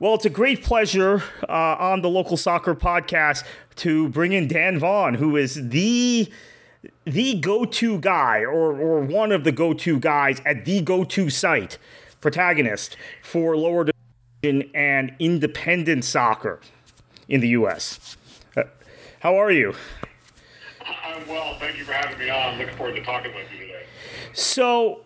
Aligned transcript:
Well, 0.00 0.14
it's 0.14 0.24
a 0.24 0.30
great 0.30 0.62
pleasure 0.62 1.24
uh, 1.48 1.76
on 1.78 2.02
the 2.02 2.08
local 2.08 2.36
soccer 2.36 2.76
podcast 2.76 3.42
to 3.76 4.08
bring 4.10 4.32
in 4.32 4.46
Dan 4.46 4.78
Vaughn, 4.78 5.14
who 5.14 5.36
is 5.36 5.70
the 5.70 6.30
the 7.04 7.34
go-to 7.34 7.98
guy 7.98 8.42
or, 8.42 8.78
or 8.78 9.00
one 9.00 9.32
of 9.32 9.42
the 9.42 9.50
go-to 9.50 9.98
guys 9.98 10.40
at 10.46 10.64
the 10.64 10.80
go-to 10.80 11.28
site 11.28 11.78
protagonist 12.20 12.96
for 13.20 13.56
lower 13.56 13.86
division 14.40 14.70
and 14.72 15.16
independent 15.18 16.04
soccer 16.04 16.60
in 17.28 17.40
the 17.40 17.48
U.S. 17.48 18.16
Uh, 18.56 18.62
how 19.18 19.34
are 19.34 19.50
you? 19.50 19.74
I'm 20.86 21.26
well. 21.26 21.58
Thank 21.58 21.76
you 21.76 21.84
for 21.84 21.92
having 21.92 22.16
me 22.20 22.30
on. 22.30 22.56
Looking 22.56 22.76
forward 22.76 22.94
to 22.94 23.02
talking 23.02 23.34
with 23.34 23.50
you 23.52 23.66
today. 23.66 23.82
So, 24.32 25.00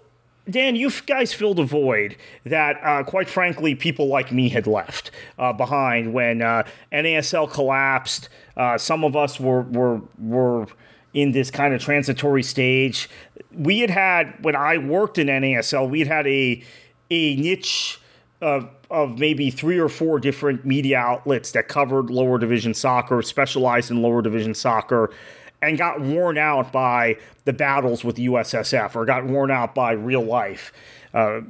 Dan, 0.49 0.75
you 0.75 0.91
guys 1.07 1.33
filled 1.33 1.61
a 1.61 1.65
void 1.65 2.17
that, 2.45 2.77
uh, 2.83 3.05
quite 3.05 3.29
frankly, 3.29 3.75
people 3.77 4.09
like 4.09 4.33
me 4.33 4.49
had 4.49 4.67
left 4.67 5.13
uh, 5.39 5.53
behind 5.53 6.13
when 6.13 6.43
uh, 6.43 6.65
NASL 6.93 7.51
collapsed. 7.51 8.29
Uh, 8.57 8.77
some 8.77 9.05
of 9.05 9.15
us 9.15 9.39
were 9.39 9.63
were 9.63 10.01
were 10.19 10.67
in 11.15 11.31
this 11.33 11.51
kind 11.51 11.75
of 11.75 11.81
transitory 11.81 12.43
stage. 12.43 13.09
We 13.53 13.81
had 13.81 13.91
had 13.91 14.35
when 14.43 14.57
I 14.57 14.79
worked 14.79 15.17
in 15.19 15.29
NASL, 15.29 15.89
we 15.89 16.01
had 16.01 16.09
had 16.09 16.27
a 16.27 16.63
a 17.11 17.37
niche 17.37 18.01
of 18.41 18.69
of 18.91 19.19
maybe 19.19 19.51
three 19.51 19.79
or 19.79 19.89
four 19.89 20.19
different 20.19 20.67
media 20.67 20.99
outlets 20.99 21.53
that 21.53 21.69
covered 21.69 22.11
lower 22.11 22.37
division 22.39 22.75
soccer, 22.75 23.23
specialized 23.23 23.93
in 23.93 24.03
lower 24.03 24.23
division 24.23 24.55
soccer 24.55 25.13
and 25.63 25.79
got 25.79 26.01
worn 26.01 26.37
out 26.37 26.73
by 26.73 27.17
the 27.45 27.53
battles 27.53 28.05
with 28.05 28.17
USSF 28.17 28.97
or 28.97 29.05
got 29.05 29.25
worn 29.25 29.51
out 29.51 29.75
by 29.75 29.93
real 29.93 30.23
life 30.23 30.73
uh, 31.15 31.43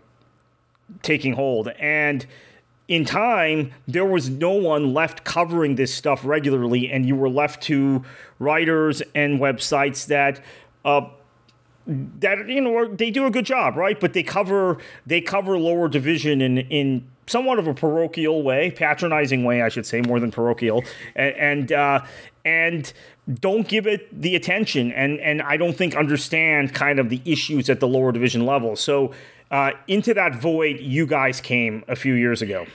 taking 1.03 1.33
hold. 1.33 1.69
And 1.80 2.27
in 2.89 3.06
time, 3.06 3.73
there 3.89 4.05
was 4.05 4.29
no 4.29 4.53
one 4.53 4.93
left 4.93 5.25
covering 5.25 5.77
this 5.77 5.95
stuff 5.95 6.25
regularly, 6.25 6.91
and 6.91 7.06
you 7.06 7.17
were 7.17 7.31
left 7.31 7.62
to 7.64 8.05
writers 8.39 9.03
and 9.14 9.41
websites 9.41 10.06
that. 10.06 10.41
Uh, 10.84 11.09
that 11.84 12.48
you 12.48 12.61
know 12.61 12.87
they 12.87 13.11
do 13.11 13.27
a 13.27 13.31
good 13.31 13.44
job, 13.44 13.77
right? 13.77 13.98
But 13.98 14.12
they 14.12 14.22
cover 14.22 14.78
they 15.05 15.20
cover 15.20 15.59
lower 15.59 15.89
division 15.89 16.41
in 16.41 16.59
in 16.59 17.09
somewhat 17.27 17.59
of 17.59 17.67
a 17.67 17.75
parochial 17.75 18.42
way, 18.42 18.70
patronizing 18.70 19.44
way, 19.44 19.62
I 19.62 19.69
should 19.69 19.87
say, 19.87 20.00
more 20.00 20.20
than 20.20 20.31
parochial, 20.31 20.84
and 21.17 21.34
and, 21.34 21.72
uh, 21.72 22.05
and 22.44 22.92
don't 23.33 23.69
give 23.69 23.87
it 23.87 24.20
the 24.20 24.34
attention 24.34 24.91
and 24.91 25.20
and 25.20 25.42
I 25.42 25.56
don't 25.56 25.77
think 25.77 25.95
understand 25.95 26.75
kind 26.75 26.98
of 26.98 27.09
the 27.09 27.23
issues 27.25 27.70
at 27.70 27.81
the 27.81 27.87
lower 27.87 28.11
division 28.12 28.45
level. 28.47 28.75
So 28.77 29.12
uh, 29.51 29.73
into 29.87 30.15
that 30.15 30.34
void, 30.34 30.81
you 30.81 31.06
guys 31.06 31.41
came 31.41 31.84
a 31.87 31.95
few 31.95 32.15
years 32.15 32.41
ago. 32.43 32.67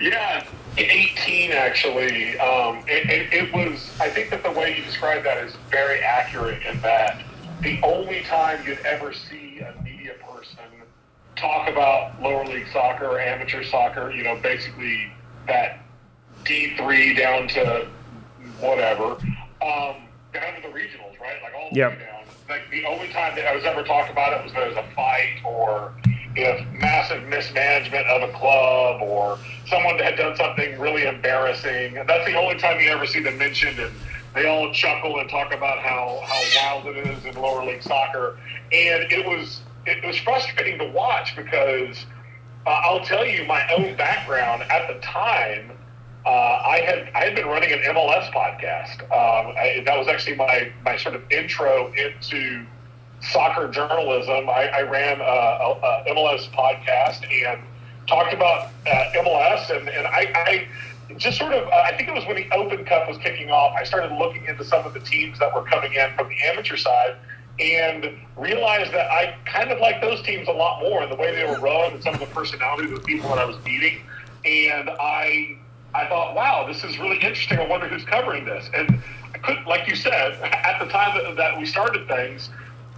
Yeah, 0.00 0.46
18 0.78 1.52
actually. 1.52 2.38
Um, 2.38 2.78
it, 2.86 3.10
it, 3.10 3.32
it, 3.32 3.52
was. 3.52 3.90
I 4.00 4.08
think 4.08 4.30
that 4.30 4.42
the 4.42 4.50
way 4.50 4.76
you 4.76 4.84
described 4.84 5.26
that 5.26 5.44
is 5.44 5.54
very 5.70 6.00
accurate 6.00 6.62
in 6.64 6.80
that 6.80 7.22
the 7.60 7.80
only 7.82 8.22
time 8.22 8.64
you'd 8.66 8.78
ever 8.78 9.12
see 9.12 9.58
a 9.58 9.74
media 9.82 10.14
person 10.26 10.64
talk 11.36 11.68
about 11.68 12.20
lower 12.22 12.44
league 12.46 12.68
soccer 12.72 13.20
amateur 13.20 13.64
soccer, 13.64 14.10
you 14.10 14.22
know, 14.22 14.36
basically 14.42 15.12
that 15.46 15.80
D3 16.44 17.16
down 17.16 17.48
to 17.48 17.88
whatever, 18.60 19.12
um, 19.62 19.96
down 20.32 20.54
to 20.54 20.62
the 20.62 20.68
regionals, 20.68 21.18
right? 21.20 21.42
Like 21.42 21.54
all 21.54 21.68
the 21.70 21.76
yep. 21.76 21.92
way 21.92 22.04
down. 22.04 22.24
Like 22.48 22.70
the 22.70 22.84
only 22.86 23.08
time 23.08 23.36
that 23.36 23.46
I 23.46 23.54
was 23.54 23.64
ever 23.64 23.82
talked 23.82 24.10
about 24.10 24.32
it 24.32 24.44
was 24.44 24.52
there 24.52 24.68
was 24.68 24.76
a 24.76 24.86
fight 24.94 25.40
or 25.44 25.92
if 26.34 26.66
massive 26.72 27.24
mismanagement 27.24 28.06
of 28.06 28.28
a 28.28 28.32
club 28.32 29.02
or 29.02 29.38
someone 29.66 29.98
had 29.98 30.16
done 30.16 30.36
something 30.36 30.78
really 30.78 31.04
embarrassing. 31.04 31.94
That's 31.94 32.26
the 32.26 32.36
only 32.36 32.56
time 32.56 32.80
you 32.80 32.90
ever 32.90 33.06
see 33.06 33.20
them 33.20 33.36
mentioned 33.38 33.78
and 33.78 33.92
they 34.34 34.46
all 34.46 34.72
chuckle 34.72 35.18
and 35.18 35.28
talk 35.28 35.52
about 35.52 35.78
how, 35.78 36.22
how 36.24 36.42
wild 36.56 36.86
it 36.86 37.06
is 37.08 37.24
in 37.24 37.34
lower 37.34 37.64
league 37.64 37.82
soccer. 37.82 38.38
And 38.72 39.10
it 39.10 39.26
was 39.26 39.60
it 39.86 40.04
was 40.06 40.16
frustrating 40.18 40.78
to 40.78 40.86
watch 40.90 41.34
because 41.34 42.04
uh, 42.66 42.70
I'll 42.70 43.04
tell 43.04 43.24
you 43.24 43.44
my 43.46 43.66
own 43.72 43.96
background 43.96 44.62
at 44.62 44.86
the 44.86 45.00
time 45.00 45.72
uh, 46.28 46.62
I 46.62 46.80
had 46.80 47.10
I 47.14 47.24
had 47.24 47.34
been 47.34 47.46
running 47.46 47.72
an 47.72 47.78
MLS 47.78 48.30
podcast. 48.32 49.00
Um, 49.04 49.56
I, 49.56 49.82
that 49.86 49.96
was 49.96 50.08
actually 50.08 50.36
my 50.36 50.70
my 50.84 50.98
sort 50.98 51.14
of 51.14 51.22
intro 51.32 51.90
into 51.94 52.66
soccer 53.22 53.66
journalism. 53.68 54.50
I, 54.50 54.68
I 54.74 54.82
ran 54.82 55.20
a, 55.20 55.24
a, 55.24 55.72
a, 55.72 56.14
MLS 56.14 56.50
podcast 56.50 57.24
and 57.32 57.62
talked 58.06 58.34
about 58.34 58.68
uh, 58.86 59.04
MLS, 59.16 59.74
and 59.74 59.88
and 59.88 60.06
I, 60.06 60.30
I 60.34 60.68
just 61.16 61.38
sort 61.38 61.54
of 61.54 61.66
uh, 61.66 61.82
I 61.86 61.96
think 61.96 62.10
it 62.10 62.14
was 62.14 62.26
when 62.26 62.36
the 62.36 62.54
Open 62.54 62.84
Cup 62.84 63.08
was 63.08 63.16
kicking 63.16 63.50
off. 63.50 63.74
I 63.74 63.84
started 63.84 64.14
looking 64.14 64.44
into 64.44 64.64
some 64.64 64.84
of 64.84 64.92
the 64.92 65.00
teams 65.00 65.38
that 65.38 65.54
were 65.54 65.62
coming 65.62 65.94
in 65.94 66.14
from 66.14 66.28
the 66.28 66.36
amateur 66.44 66.76
side. 66.76 67.16
And 67.60 68.16
realized 68.36 68.92
that 68.92 69.10
I 69.10 69.34
kind 69.44 69.72
of 69.72 69.80
liked 69.80 70.00
those 70.00 70.22
teams 70.22 70.46
a 70.46 70.52
lot 70.52 70.80
more 70.80 71.02
and 71.02 71.10
the 71.10 71.16
way 71.16 71.34
they 71.34 71.44
were 71.44 71.58
run 71.58 71.92
and 71.92 72.00
some 72.00 72.14
of 72.14 72.20
the 72.20 72.26
personalities 72.26 72.92
of 72.92 73.00
the 73.00 73.04
people 73.04 73.30
that 73.30 73.38
I 73.38 73.44
was 73.44 73.56
meeting. 73.64 73.98
And 74.44 74.88
I 74.88 75.57
I 75.98 76.06
thought, 76.06 76.36
wow, 76.36 76.64
this 76.64 76.84
is 76.84 76.96
really 76.98 77.16
interesting. 77.16 77.58
I 77.58 77.66
wonder 77.66 77.88
who's 77.88 78.04
covering 78.04 78.44
this. 78.44 78.70
And 78.72 79.02
I 79.34 79.38
couldn't, 79.38 79.66
like 79.66 79.88
you 79.88 79.96
said, 79.96 80.34
at 80.42 80.78
the 80.78 80.86
time 80.86 81.36
that, 81.36 81.58
we 81.58 81.66
started 81.66 82.06
things, 82.06 82.50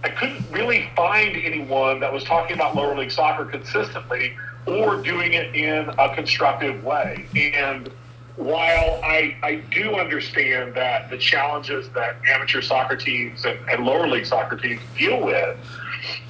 I 0.03 0.09
couldn't 0.09 0.45
really 0.51 0.87
find 0.95 1.35
anyone 1.35 1.99
that 1.99 2.13
was 2.13 2.23
talking 2.23 2.55
about 2.55 2.75
lower 2.75 2.95
league 2.95 3.11
soccer 3.11 3.45
consistently 3.45 4.37
or 4.67 5.01
doing 5.01 5.33
it 5.33 5.55
in 5.55 5.89
a 5.97 6.13
constructive 6.13 6.83
way. 6.83 7.25
And 7.35 7.87
while 8.35 9.01
I, 9.03 9.35
I 9.41 9.55
do 9.71 9.95
understand 9.95 10.75
that 10.75 11.09
the 11.09 11.17
challenges 11.17 11.89
that 11.89 12.17
amateur 12.27 12.61
soccer 12.61 12.95
teams 12.95 13.45
and, 13.45 13.57
and 13.67 13.83
lower 13.83 14.07
league 14.07 14.27
soccer 14.27 14.57
teams 14.57 14.81
deal 14.95 15.23
with 15.25 15.57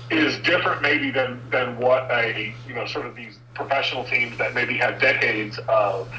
is 0.09 0.37
different 0.39 0.81
maybe 0.81 1.11
than, 1.11 1.41
than 1.49 1.77
what 1.77 2.09
a, 2.11 2.55
you 2.65 2.73
know, 2.73 2.85
sort 2.85 3.05
of 3.05 3.15
these 3.15 3.39
professional 3.55 4.05
teams 4.05 4.37
that 4.37 4.53
maybe 4.53 4.77
have 4.77 5.01
decades 5.01 5.59
of 5.67 6.09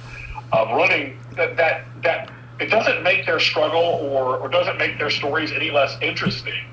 of 0.52 0.68
running 0.68 1.18
that 1.36 1.56
that 1.56 1.84
that 2.02 2.30
it 2.60 2.70
doesn't 2.70 3.02
make 3.02 3.26
their 3.26 3.40
struggle 3.40 3.80
or, 3.80 4.36
or 4.36 4.48
doesn't 4.48 4.78
make 4.78 4.98
their 4.98 5.10
stories 5.10 5.50
any 5.52 5.70
less 5.70 5.96
interesting. 6.00 6.64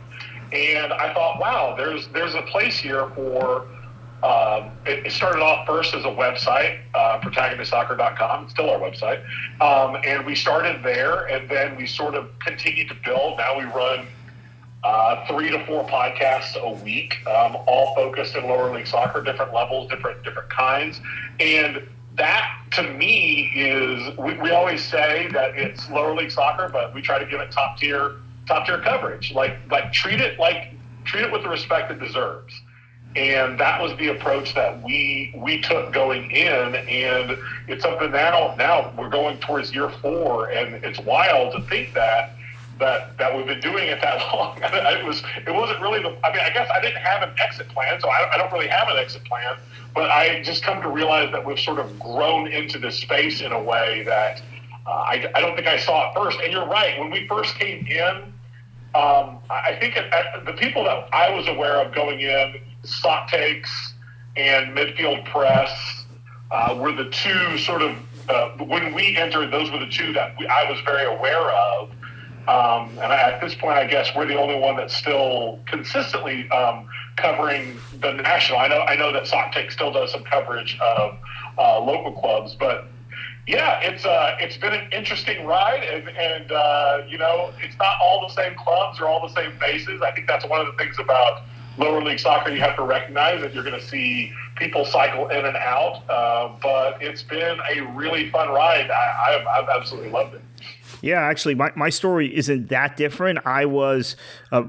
And 0.51 0.94
I 0.94 1.13
thought, 1.13 1.40
wow, 1.40 1.75
there's 1.75 2.07
there's 2.09 2.35
a 2.35 2.44
place 2.44 2.78
here 2.78 3.09
for. 3.16 3.68
Um, 4.22 4.72
it, 4.85 5.06
it, 5.06 5.12
started 5.13 5.41
off 5.41 5.66
first 5.66 5.94
as 5.94 6.03
a 6.03 6.09
website, 6.09 6.79
uh, 6.94 7.22
protagonistsoccer.com. 7.22 8.44
It's 8.44 8.51
still 8.51 8.69
our 8.69 8.78
website, 8.78 9.23
um, 9.62 9.95
and 10.06 10.25
we 10.25 10.35
started 10.35 10.84
there, 10.84 11.28
and 11.28 11.50
then 11.50 11.78
we 11.78 11.88
sort 11.88 12.16
of 12.16 12.28
continued 12.39 12.89
to 12.89 12.95
build. 13.06 13.38
Now 13.38 13.57
we 13.57 13.63
run 13.63 14.06
uh, 14.84 15.25
three 15.25 15.50
to 15.51 15.66
four 15.66 15.85
podcasts 15.88 16.62
a 16.62 16.84
week, 16.84 17.25
um, 17.28 17.56
all 17.66 17.95
focused 17.95 18.35
in 18.35 18.44
lower 18.44 18.73
league 18.75 18.88
soccer, 18.88 19.23
different 19.23 19.53
levels, 19.53 19.89
different 19.89 20.22
different 20.23 20.50
kinds, 20.50 21.00
and 21.39 21.88
that 22.19 22.62
to 22.74 22.84
me 22.84 23.52
is 23.56 24.18
we, 24.18 24.38
we 24.40 24.52
always 24.52 24.84
say 24.84 25.28
that 25.34 25.57
it's 25.57 25.90
lower 25.90 26.13
league 26.13 26.31
soccer, 26.31 26.69
but 26.72 26.94
we 26.94 27.02
try 27.02 27.18
to 27.18 27.25
give 27.25 27.40
it 27.40 27.52
top 27.52 27.78
tier 27.78 28.18
top 28.47 28.66
tier 28.66 28.80
coverage. 28.80 29.34
Like 29.34 29.57
like 29.72 29.91
treat 29.91 30.22
it 30.22 30.38
like 30.40 30.74
treat 31.06 31.24
it 31.24 31.31
with 31.31 31.44
the 31.44 31.50
respect 31.50 31.91
it 31.91 32.00
deserves. 32.00 32.53
And 33.16 33.59
that 33.59 33.81
was 33.81 33.97
the 33.97 34.09
approach 34.09 34.53
that 34.53 34.84
we 34.84 35.34
we 35.35 35.62
took 35.62 35.91
going 35.91 36.30
in, 36.30 36.75
and 36.75 37.38
it's 37.68 37.84
something 37.84 38.12
now. 38.12 38.53
Now 38.57 38.94
we're 38.96 39.09
going 39.09 39.40
towards 39.40 39.74
year 39.74 39.90
four, 39.90 40.51
and 40.51 40.84
it's 40.86 41.00
wild 41.00 41.53
to 41.53 41.62
think 41.63 41.94
that 41.96 42.36
that 42.79 43.17
that 43.17 43.35
we've 43.35 43.45
been 43.45 43.59
doing 43.59 43.88
it 43.88 44.01
that 44.01 44.19
long. 44.34 44.57
it 44.63 45.06
was 45.06 45.23
it 45.45 45.53
wasn't 45.53 45.79
really 45.81 46.01
the. 46.01 46.09
I 46.25 46.31
mean, 46.31 46.41
I 46.41 46.50
guess 46.53 46.69
I 46.73 46.81
didn't 46.81 47.01
have 47.01 47.22
an 47.22 47.35
exit 47.44 47.69
plan, 47.69 48.00
so 48.01 48.09
I, 48.09 48.34
I 48.34 48.38
don't 48.38 48.51
really 48.51 48.67
have 48.67 48.88
an 48.88 48.97
exit 48.97 49.23
plan. 49.25 49.57
But 49.94 50.09
I 50.09 50.41
just 50.44 50.63
come 50.63 50.81
to 50.81 50.89
realize 50.89 51.31
that 51.31 51.45
we've 51.45 51.59
sort 51.59 51.79
of 51.79 52.00
grown 52.00 52.47
into 52.47 52.79
this 52.79 53.00
space 53.00 53.42
in 53.42 53.51
a 53.51 53.62
way 53.62 54.04
that 54.04 54.42
uh, 54.86 54.92
I, 54.92 55.30
I 55.36 55.42
don't 55.42 55.56
think 55.56 55.68
I 55.68 55.77
saw 55.77 56.09
it 56.09 56.15
first. 56.15 56.39
And 56.39 56.51
you're 56.51 56.68
right. 56.68 57.00
When 57.00 57.09
we 57.09 57.27
first 57.27 57.56
came 57.56 57.86
in, 57.88 58.33
um, 58.95 59.39
I 59.50 59.77
think 59.80 59.95
it, 59.98 60.12
the 60.45 60.54
people 60.54 60.83
that 60.83 61.09
I 61.13 61.33
was 61.33 61.48
aware 61.48 61.83
of 61.83 61.94
going 61.94 62.21
in, 62.21 62.62
SocTakes 62.83 63.69
and 64.36 64.75
midfield 64.75 65.25
press, 65.25 66.06
uh, 66.51 66.75
were 66.80 66.92
the 66.92 67.09
two 67.09 67.57
sort 67.57 67.81
of 67.81 67.95
uh, 68.30 68.50
when 68.63 68.94
we 68.94 69.18
entered. 69.18 69.51
Those 69.51 69.71
were 69.71 69.80
the 69.80 69.89
two 69.89 70.13
that 70.13 70.36
we, 70.39 70.48
I 70.48 70.69
was 70.69 70.80
very 70.81 71.06
aware 71.06 71.51
of. 71.51 71.92
Um, 72.50 72.90
and 72.98 73.13
I, 73.13 73.34
at 73.34 73.42
this 73.42 73.54
point, 73.54 73.78
I 73.78 73.86
guess 73.86 74.10
we're 74.16 74.25
the 74.25 74.40
only 74.40 74.60
one 74.60 74.75
that's 74.75 74.96
still 74.96 75.60
consistently 75.68 76.50
um, 76.50 76.88
covering 77.16 77.78
the 78.00 78.13
national. 78.13 78.57
I 78.57 78.68
know 78.68 78.80
I 78.81 78.96
know 78.96 79.13
that 79.13 79.25
SocTake 79.25 79.72
still 79.72 79.92
does 79.92 80.12
some 80.12 80.24
coverage 80.24 80.75
of 80.81 81.19
uh, 81.60 81.80
local 81.80 82.12
clubs, 82.13 82.56
but 82.56 82.88
yeah, 83.46 83.80
it's 83.81 84.04
uh, 84.04 84.36
it's 84.40 84.57
been 84.57 84.74
an 84.74 84.92
interesting 84.92 85.46
ride, 85.46 85.84
and, 85.84 86.10
and 86.10 86.51
uh, 86.51 87.01
you 87.07 87.19
know, 87.19 87.54
it's 87.62 87.78
not 87.78 87.94
all 88.01 88.28
the 88.28 88.34
same 88.34 88.56
clubs 88.56 89.00
or 89.00 89.06
all 89.06 89.22
the 89.28 89.36
same 89.36 89.52
faces. 89.60 90.02
I 90.02 90.10
think 90.10 90.25
that's 90.25 90.48
one 90.48 90.60
of 90.60 90.66
the 90.66 90.74
things 90.84 90.98
about 90.98 91.44
lower 91.80 92.04
league 92.04 92.19
soccer, 92.19 92.52
you 92.52 92.60
have 92.60 92.75
to 92.75 92.84
recognize 92.84 93.42
that 93.42 93.54
you're 93.54 93.63
going 93.63 93.80
to 93.80 93.88
see 93.88 94.34
people 94.57 94.86
cycle 94.86 95.30
in 95.30 95.45
and 95.45 95.56
out. 95.56 96.04
Uh, 96.10 96.50
but 96.62 97.02
it's 97.02 97.24
been 97.24 97.57
a 97.74 97.81
really 97.94 98.30
fun 98.30 98.50
ride. 98.50 98.92
I, 98.92 99.38
I've, 99.40 99.48
I've 99.48 99.69
absolutely 99.69 100.12
loved 100.12 100.36
it. 100.36 100.42
Yeah, 101.01 101.22
actually, 101.22 101.56
my, 101.56 101.72
my 101.75 101.90
story 101.90 102.36
isn't 102.36 102.69
that 102.69 102.98
different. 102.98 103.40
I 103.46 103.66
was. 103.66 104.16
Uh, 104.51 104.63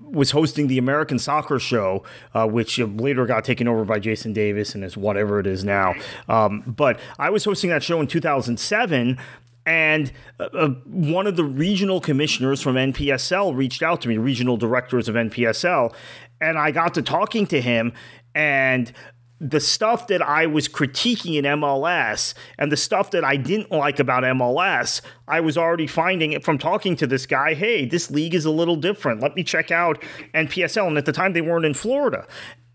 was 0.00 0.32
hosting 0.32 0.68
the 0.68 0.76
American 0.76 1.18
Soccer 1.18 1.58
Show, 1.58 2.04
uh, 2.34 2.46
which 2.46 2.78
later 2.78 3.24
got 3.24 3.44
taken 3.44 3.66
over 3.66 3.82
by 3.84 3.98
Jason 3.98 4.34
Davis 4.34 4.74
and 4.74 4.84
is 4.84 4.94
whatever 4.94 5.40
it 5.40 5.46
is 5.46 5.64
now. 5.64 5.94
Um, 6.28 6.60
but 6.66 7.00
I 7.18 7.30
was 7.30 7.44
hosting 7.44 7.70
that 7.70 7.82
show 7.82 7.98
in 7.98 8.06
2007, 8.06 9.18
and 9.64 10.12
uh, 10.38 10.44
uh 10.52 10.68
one 10.84 11.26
of 11.26 11.36
the 11.36 11.44
regional 11.44 11.98
commissioners 11.98 12.60
from 12.60 12.74
NPSL 12.74 13.56
reached 13.56 13.82
out 13.82 14.02
to 14.02 14.08
me, 14.08 14.18
regional 14.18 14.58
directors 14.58 15.08
of 15.08 15.14
NPSL, 15.14 15.94
and 16.42 16.58
I 16.58 16.72
got 16.72 16.92
to 16.94 17.02
talking 17.02 17.46
to 17.46 17.60
him. 17.62 17.94
And 18.34 18.92
the 19.42 19.58
stuff 19.58 20.06
that 20.06 20.22
I 20.22 20.46
was 20.46 20.68
critiquing 20.68 21.34
in 21.34 21.44
MLS 21.44 22.32
and 22.58 22.70
the 22.70 22.76
stuff 22.76 23.10
that 23.10 23.24
I 23.24 23.36
didn't 23.36 23.72
like 23.72 23.98
about 23.98 24.22
MLS, 24.22 25.00
I 25.26 25.40
was 25.40 25.58
already 25.58 25.88
finding 25.88 26.30
it 26.32 26.44
from 26.44 26.58
talking 26.58 26.94
to 26.96 27.08
this 27.08 27.26
guy. 27.26 27.54
Hey, 27.54 27.84
this 27.84 28.08
league 28.08 28.34
is 28.34 28.44
a 28.44 28.50
little 28.50 28.76
different. 28.76 29.20
Let 29.20 29.34
me 29.34 29.42
check 29.42 29.72
out 29.72 30.00
NPSL. 30.32 30.86
And 30.86 30.96
at 30.96 31.06
the 31.06 31.12
time, 31.12 31.32
they 31.32 31.40
weren't 31.40 31.64
in 31.64 31.74
Florida. 31.74 32.26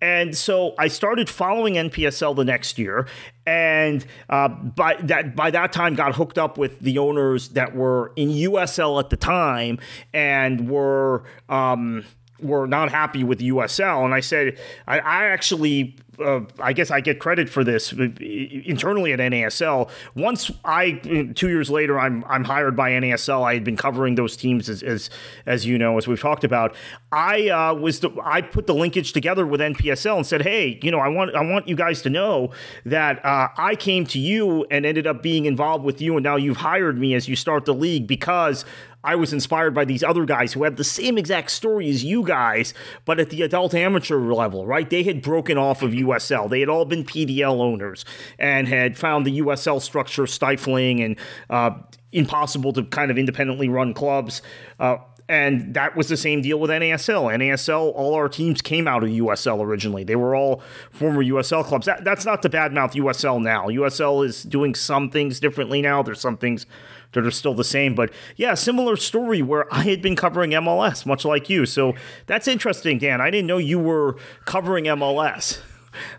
And 0.01 0.37
so 0.37 0.75
I 0.77 0.89
started 0.89 1.29
following 1.29 1.73
NPSL 1.73 2.35
the 2.35 2.45
next 2.45 2.77
year, 2.77 3.07
and 3.47 4.05
uh, 4.29 4.47
by 4.47 4.95
that 5.01 5.35
by 5.35 5.49
that 5.49 5.73
time 5.73 5.95
got 5.95 6.13
hooked 6.13 6.37
up 6.37 6.55
with 6.55 6.81
the 6.81 6.99
owners 6.99 7.49
that 7.49 7.75
were 7.75 8.13
in 8.15 8.29
USL 8.29 8.99
at 8.99 9.09
the 9.09 9.17
time 9.17 9.79
and 10.13 10.69
were 10.69 11.23
um, 11.49 12.05
were 12.39 12.67
not 12.67 12.91
happy 12.91 13.23
with 13.23 13.39
USL. 13.39 14.05
And 14.05 14.13
I 14.13 14.19
said 14.19 14.57
I, 14.87 14.99
I 14.99 15.25
actually 15.25 15.95
uh, 16.19 16.41
I 16.59 16.73
guess 16.73 16.91
I 16.91 17.01
get 17.01 17.19
credit 17.19 17.49
for 17.49 17.63
this 17.63 17.93
uh, 17.93 18.09
internally 18.19 19.13
at 19.13 19.19
NASL. 19.19 19.89
Once 20.15 20.51
I, 20.65 20.93
two 21.35 21.49
years 21.49 21.69
later, 21.69 21.99
I'm 21.99 22.23
I'm 22.25 22.43
hired 22.43 22.75
by 22.75 22.91
NASL. 22.91 23.43
I 23.43 23.53
had 23.53 23.63
been 23.63 23.77
covering 23.77 24.15
those 24.15 24.35
teams 24.35 24.69
as 24.69 24.83
as, 24.83 25.09
as 25.45 25.65
you 25.65 25.77
know, 25.77 25.97
as 25.97 26.07
we've 26.07 26.19
talked 26.19 26.43
about. 26.43 26.75
I 27.11 27.49
uh, 27.49 27.73
was 27.73 27.99
the, 27.99 28.09
I 28.23 28.41
put 28.41 28.67
the 28.67 28.73
linkage 28.73 29.13
together 29.13 29.45
with 29.45 29.61
NPSL 29.61 30.17
and 30.17 30.25
said, 30.25 30.41
hey, 30.41 30.79
you 30.81 30.91
know, 30.91 30.99
I 30.99 31.07
want 31.07 31.35
I 31.35 31.41
want 31.43 31.67
you 31.67 31.75
guys 31.75 32.01
to 32.03 32.09
know 32.09 32.51
that 32.85 33.23
uh, 33.23 33.49
I 33.57 33.75
came 33.75 34.05
to 34.07 34.19
you 34.19 34.65
and 34.71 34.85
ended 34.85 35.07
up 35.07 35.21
being 35.21 35.45
involved 35.45 35.83
with 35.83 36.01
you, 36.01 36.15
and 36.17 36.23
now 36.23 36.35
you've 36.35 36.57
hired 36.57 36.97
me 36.97 37.13
as 37.13 37.27
you 37.27 37.35
start 37.35 37.65
the 37.65 37.73
league 37.73 38.07
because 38.07 38.65
I 39.03 39.15
was 39.15 39.31
inspired 39.31 39.73
by 39.73 39.85
these 39.85 40.03
other 40.03 40.25
guys 40.25 40.53
who 40.53 40.63
had 40.63 40.75
the 40.77 40.83
same 40.83 41.17
exact 41.17 41.51
story 41.51 41.89
as 41.89 42.03
you 42.03 42.23
guys, 42.23 42.73
but 43.05 43.19
at 43.19 43.29
the 43.29 43.41
adult 43.41 43.73
amateur 43.73 44.19
level, 44.19 44.65
right? 44.65 44.89
They 44.89 45.03
had 45.03 45.21
broken 45.21 45.57
off 45.57 45.81
of 45.81 45.91
USL. 45.91 46.49
They 46.49 46.59
had 46.59 46.69
all 46.69 46.85
been 46.85 47.03
PDL 47.03 47.59
owners 47.59 48.03
and 48.37 48.67
had 48.67 48.97
found 48.97 49.25
the 49.25 49.39
USL 49.39 49.81
structure 49.81 50.27
stifling 50.27 51.01
and 51.01 51.15
uh, 51.49 51.71
impossible 52.11 52.73
to 52.73 52.83
kind 52.83 53.11
of 53.11 53.17
independently 53.17 53.69
run 53.69 53.93
clubs. 53.93 54.41
Uh, 54.79 54.97
and 55.29 55.73
that 55.73 55.95
was 55.95 56.07
the 56.07 56.15
same 56.15 56.41
deal 56.41 56.59
with 56.59 56.71
NASL. 56.71 57.35
NASL, 57.35 57.91
all 57.93 58.13
our 58.13 58.29
teams 58.29 58.61
came 58.61 58.87
out 58.87 59.03
of 59.03 59.09
USL 59.09 59.61
originally. 59.61 60.03
They 60.03 60.15
were 60.15 60.35
all 60.35 60.61
former 60.89 61.21
USL 61.23 61.65
clubs. 61.65 61.85
That, 61.85 62.05
that's 62.05 62.25
not 62.25 62.41
to 62.43 62.49
badmouth 62.49 62.93
USL 62.93 63.41
now. 63.41 63.67
USL 63.67 64.25
is 64.25 64.43
doing 64.43 64.73
some 64.73 65.09
things 65.09 65.39
differently 65.39 65.81
now. 65.81 66.01
There's 66.01 66.21
some 66.21 66.37
things 66.37 66.65
that 67.13 67.25
are 67.25 67.31
still 67.31 67.53
the 67.53 67.63
same. 67.63 67.95
But 67.95 68.11
yeah, 68.35 68.53
similar 68.53 68.95
story 68.95 69.41
where 69.41 69.71
I 69.73 69.83
had 69.83 70.01
been 70.01 70.15
covering 70.15 70.51
MLS, 70.51 71.05
much 71.05 71.25
like 71.25 71.49
you. 71.49 71.65
So 71.65 71.93
that's 72.25 72.47
interesting, 72.47 72.97
Dan. 72.97 73.21
I 73.21 73.29
didn't 73.29 73.47
know 73.47 73.57
you 73.57 73.79
were 73.79 74.17
covering 74.45 74.85
MLS. 74.85 75.59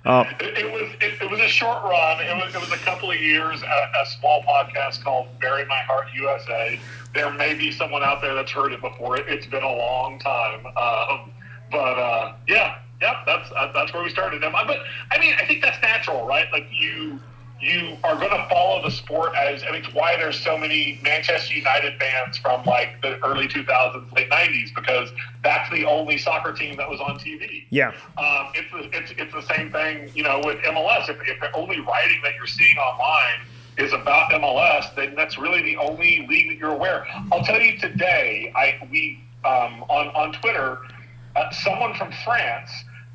Uh, 0.04 0.24
it, 0.40 0.58
it, 0.58 0.72
was 0.72 0.90
it, 1.00 1.22
it, 1.22 1.30
was 1.30 1.40
a 1.40 1.48
short 1.48 1.82
run. 1.84 2.20
It 2.20 2.34
was 2.34 2.54
it 2.54 2.60
was 2.60 2.72
a 2.72 2.82
couple 2.84 3.10
of 3.10 3.20
years. 3.20 3.62
A, 3.62 3.66
a, 3.66 4.06
small 4.18 4.42
podcast 4.42 5.04
called 5.04 5.28
"Bury 5.40 5.64
My 5.66 5.78
Heart 5.80 6.08
USA." 6.16 6.80
There 7.14 7.32
may 7.32 7.54
be 7.54 7.70
someone 7.70 8.02
out 8.02 8.20
there 8.20 8.34
that's 8.34 8.50
heard 8.50 8.72
it 8.72 8.80
before. 8.80 9.16
It, 9.16 9.28
has 9.28 9.46
been 9.46 9.62
a 9.62 9.76
long 9.76 10.18
time, 10.18 10.66
um, 10.66 11.30
but 11.70 11.98
uh, 11.98 12.32
yeah, 12.48 12.78
yeah, 13.00 13.22
that's 13.26 13.50
uh, 13.54 13.70
that's 13.72 13.92
where 13.92 14.02
we 14.02 14.10
started. 14.10 14.40
But 14.40 14.54
I 15.12 15.18
mean, 15.20 15.34
I 15.38 15.44
think 15.44 15.62
that's 15.62 15.80
natural, 15.80 16.26
right? 16.26 16.46
Like 16.52 16.66
you 16.72 17.20
you 17.60 17.96
are 18.04 18.16
going 18.16 18.30
to 18.30 18.46
follow 18.48 18.82
the 18.82 18.90
sport 18.90 19.34
as 19.34 19.62
I 19.62 19.72
mean, 19.72 19.84
it's 19.84 19.92
why 19.92 20.16
there's 20.16 20.38
so 20.38 20.56
many 20.56 21.00
Manchester 21.02 21.54
United 21.54 21.98
fans 21.98 22.38
from 22.38 22.64
like 22.64 23.00
the 23.02 23.22
early 23.24 23.48
2000s, 23.48 24.12
late 24.14 24.30
90s, 24.30 24.74
because 24.74 25.10
that's 25.42 25.68
the 25.70 25.84
only 25.84 26.18
soccer 26.18 26.52
team 26.52 26.76
that 26.76 26.88
was 26.88 27.00
on 27.00 27.18
TV. 27.18 27.64
Yeah. 27.70 27.88
Um, 28.16 28.52
it's, 28.54 28.70
the, 28.70 28.96
it's, 28.96 29.12
it's 29.16 29.32
the 29.32 29.54
same 29.54 29.72
thing, 29.72 30.10
you 30.14 30.22
know, 30.22 30.40
with 30.44 30.58
MLS. 30.58 31.08
If, 31.08 31.18
if 31.26 31.40
the 31.40 31.52
only 31.52 31.80
writing 31.80 32.20
that 32.22 32.34
you're 32.36 32.46
seeing 32.46 32.76
online 32.76 33.40
is 33.76 33.92
about 33.92 34.30
MLS, 34.32 34.94
then 34.94 35.14
that's 35.14 35.38
really 35.38 35.62
the 35.62 35.76
only 35.76 36.26
league 36.28 36.48
that 36.50 36.58
you're 36.58 36.72
aware. 36.72 37.06
I'll 37.32 37.44
tell 37.44 37.60
you 37.60 37.78
today, 37.78 38.52
I 38.56 38.78
we 38.90 39.20
um, 39.44 39.84
on 39.88 40.08
on 40.08 40.32
Twitter, 40.32 40.78
uh, 41.36 41.50
someone 41.50 41.94
from 41.94 42.12
France 42.24 42.70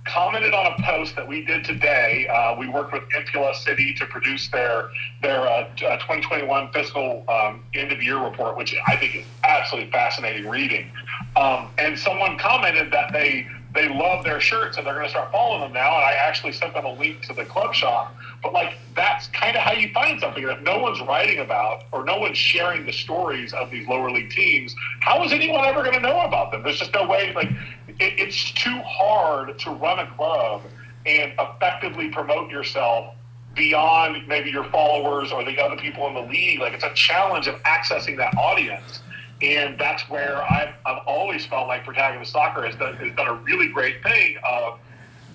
commented 0.06 0.54
on 0.54 0.74
a 0.74 0.84
post 0.84 1.16
that 1.16 1.28
we 1.28 1.46
did 1.46 1.64
today. 1.64 2.28
Uh, 2.28 2.56
we 2.58 2.68
worked 2.68 2.92
with 2.94 3.04
MPLS 3.10 3.56
City 3.56 3.94
to 3.96 4.06
produce 4.06 4.50
their 4.50 4.90
their 5.22 5.48
uh, 5.48 5.68
2021 5.78 6.50
uh, 6.50 6.72
fiscal 6.72 7.24
um, 7.30 7.64
end 7.74 7.92
of 7.92 8.02
year 8.02 8.18
report, 8.24 8.58
which 8.58 8.76
I 8.88 8.98
think 8.98 9.16
is 9.16 9.26
absolutely 9.44 9.92
fascinating 9.92 10.50
reading. 10.50 10.92
Um, 11.36 11.70
and 11.78 11.98
someone 11.98 12.38
commented 12.38 12.92
that 12.92 13.14
they 13.14 13.48
they 13.74 13.90
love 13.90 14.24
their 14.24 14.40
shirts 14.40 14.78
and 14.78 14.86
they're 14.86 14.94
going 14.94 15.06
to 15.06 15.10
start 15.10 15.32
following 15.32 15.62
them 15.62 15.74
now. 15.74 15.96
And 15.96 16.06
I 16.06 16.12
actually 16.12 16.52
sent 16.52 16.74
them 16.74 16.86
a 16.86 16.94
link 16.94 17.22
to 17.24 17.34
the 17.34 17.44
club 17.44 17.74
shop. 17.74 18.16
But 18.44 18.54
like 18.54 18.74
that's 18.96 19.28
kind 19.28 19.56
of 19.56 19.64
how 19.64 19.72
you 19.72 19.92
find 19.94 20.20
something 20.20 20.46
that 20.46 20.62
no 20.64 20.78
one's 20.80 21.02
writing 21.02 21.40
about 21.40 21.86
or 21.92 22.06
no 22.06 22.18
one's 22.18 22.38
sharing 22.38 22.86
the 22.86 22.94
stories 22.94 23.54
of 23.54 23.72
these 23.72 23.88
lower 23.88 24.12
league 24.12 24.30
teams. 24.30 24.76
How 25.00 25.24
is 25.24 25.32
anyone 25.32 25.66
ever 25.66 25.82
going 25.82 25.96
to 25.96 26.02
know 26.02 26.22
about 26.22 26.52
them? 26.52 26.62
There's 26.62 26.78
just 26.78 26.94
no 26.94 27.08
way. 27.08 27.34
Like 27.34 27.50
it, 28.00 28.20
it's 28.20 28.52
too 28.52 28.80
hard 28.86 29.58
to 29.60 29.72
run 29.72 30.00
a 30.00 30.08
club 30.16 30.62
and 31.06 31.34
effectively 31.40 32.10
promote 32.10 32.50
yourself 32.50 33.16
beyond 33.56 34.28
maybe 34.28 34.50
your 34.50 34.64
followers 34.66 35.32
or 35.32 35.44
the 35.44 35.60
other 35.60 35.76
people 35.76 36.08
in 36.08 36.14
the 36.14 36.22
league. 36.22 36.60
Like 36.60 36.74
it's 36.74 36.84
a 36.84 36.94
challenge 36.94 37.48
of 37.48 37.56
accessing 37.64 38.18
that 38.18 38.36
audience. 38.38 39.02
And 39.42 39.78
that's 39.78 40.10
where 40.10 40.42
I've, 40.44 40.74
I've 40.86 41.06
always 41.06 41.46
felt 41.46 41.68
like 41.68 41.84
Protagonist 41.84 42.32
Soccer 42.32 42.66
has 42.66 42.76
done, 42.76 42.96
has 42.96 43.16
done 43.16 43.28
a 43.28 43.34
really 43.34 43.68
great 43.68 44.02
thing 44.02 44.38
of 44.48 44.80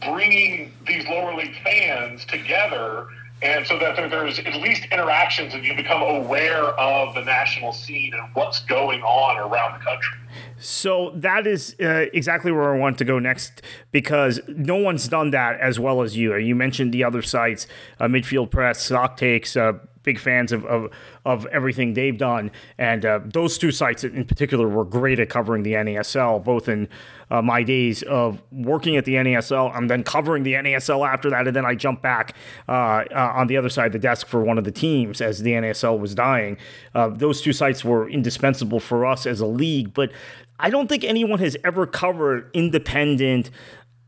bringing 0.00 0.72
these 0.86 1.06
lower 1.06 1.34
league 1.34 1.56
fans 1.62 2.24
together 2.24 3.08
and 3.40 3.66
so 3.66 3.78
that 3.78 3.96
there's 4.10 4.38
at 4.40 4.60
least 4.60 4.84
interactions 4.90 5.54
and 5.54 5.64
you 5.64 5.76
become 5.76 6.02
aware 6.02 6.64
of 6.64 7.14
the 7.14 7.22
national 7.22 7.72
scene 7.72 8.12
and 8.14 8.22
what's 8.34 8.64
going 8.64 9.00
on 9.02 9.36
around 9.36 9.78
the 9.78 9.84
country. 9.84 10.18
So 10.58 11.12
that 11.14 11.46
is 11.46 11.76
uh, 11.80 12.06
exactly 12.12 12.52
where 12.52 12.74
I 12.74 12.78
want 12.78 12.98
to 12.98 13.04
go 13.04 13.18
next 13.18 13.62
because 13.92 14.40
no 14.48 14.76
one's 14.76 15.08
done 15.08 15.30
that 15.30 15.60
as 15.60 15.78
well 15.78 16.02
as 16.02 16.16
you. 16.16 16.36
You 16.36 16.54
mentioned 16.54 16.92
the 16.92 17.04
other 17.04 17.22
sites, 17.22 17.66
uh, 18.00 18.06
Midfield 18.06 18.50
Press, 18.50 18.88
SocTakes, 18.88 19.56
uh, 19.56 19.78
big 20.08 20.18
fans 20.18 20.52
of, 20.52 20.64
of, 20.64 20.90
of 21.26 21.44
everything 21.46 21.92
they've 21.92 22.16
done. 22.16 22.50
And 22.78 23.04
uh, 23.04 23.20
those 23.24 23.58
two 23.58 23.70
sites 23.70 24.04
in 24.04 24.24
particular 24.24 24.66
were 24.66 24.86
great 24.86 25.20
at 25.20 25.28
covering 25.28 25.64
the 25.64 25.74
NASL, 25.74 26.42
both 26.42 26.66
in 26.66 26.88
uh, 27.30 27.42
my 27.42 27.62
days 27.62 28.02
of 28.04 28.42
working 28.50 28.96
at 28.96 29.04
the 29.04 29.16
NASL 29.16 29.76
and 29.76 29.90
then 29.90 30.02
covering 30.02 30.44
the 30.44 30.54
NASL 30.54 31.06
after 31.06 31.28
that. 31.28 31.46
And 31.46 31.54
then 31.54 31.66
I 31.66 31.74
jumped 31.74 32.02
back 32.02 32.34
uh, 32.68 33.04
on 33.12 33.48
the 33.48 33.58
other 33.58 33.68
side 33.68 33.88
of 33.88 33.92
the 33.92 33.98
desk 33.98 34.26
for 34.26 34.42
one 34.42 34.56
of 34.56 34.64
the 34.64 34.72
teams 34.72 35.20
as 35.20 35.42
the 35.42 35.52
NASL 35.52 35.98
was 35.98 36.14
dying. 36.14 36.56
Those 36.94 37.42
two 37.42 37.52
sites 37.52 37.84
were 37.84 38.08
indispensable 38.08 38.80
for 38.80 39.04
us 39.04 39.26
as 39.26 39.40
a 39.40 39.46
league. 39.46 39.92
But 39.92 40.10
I 40.58 40.70
don't 40.70 40.88
think 40.88 41.04
anyone 41.04 41.38
has 41.38 41.56
ever 41.64 41.86
covered 41.86 42.50
independent 42.52 43.50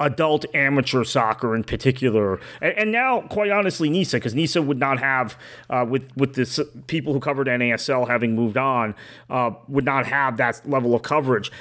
adult 0.01 0.47
amateur 0.55 1.05
soccer 1.05 1.55
in 1.55 1.63
particular, 1.63 2.41
and, 2.61 2.73
and 2.77 2.93
now, 2.93 3.21
quite 3.23 3.51
honestly, 3.51 3.91
NISA, 3.91 4.17
because 4.17 4.35
NISA 4.35 4.63
would 4.63 4.79
not 4.79 4.99
have, 4.99 5.37
uh, 5.69 5.87
with 5.89 6.11
with 6.17 6.35
the 6.35 6.69
people 6.87 7.13
who 7.13 7.21
covered 7.21 7.47
NASL 7.47 8.09
having 8.09 8.35
moved 8.35 8.57
on, 8.57 8.95
uh, 9.29 9.51
would 9.69 9.85
not 9.85 10.07
have 10.07 10.39
that 10.39 10.69
level 10.69 10.95
of 10.95 11.03
coverage. 11.03 11.53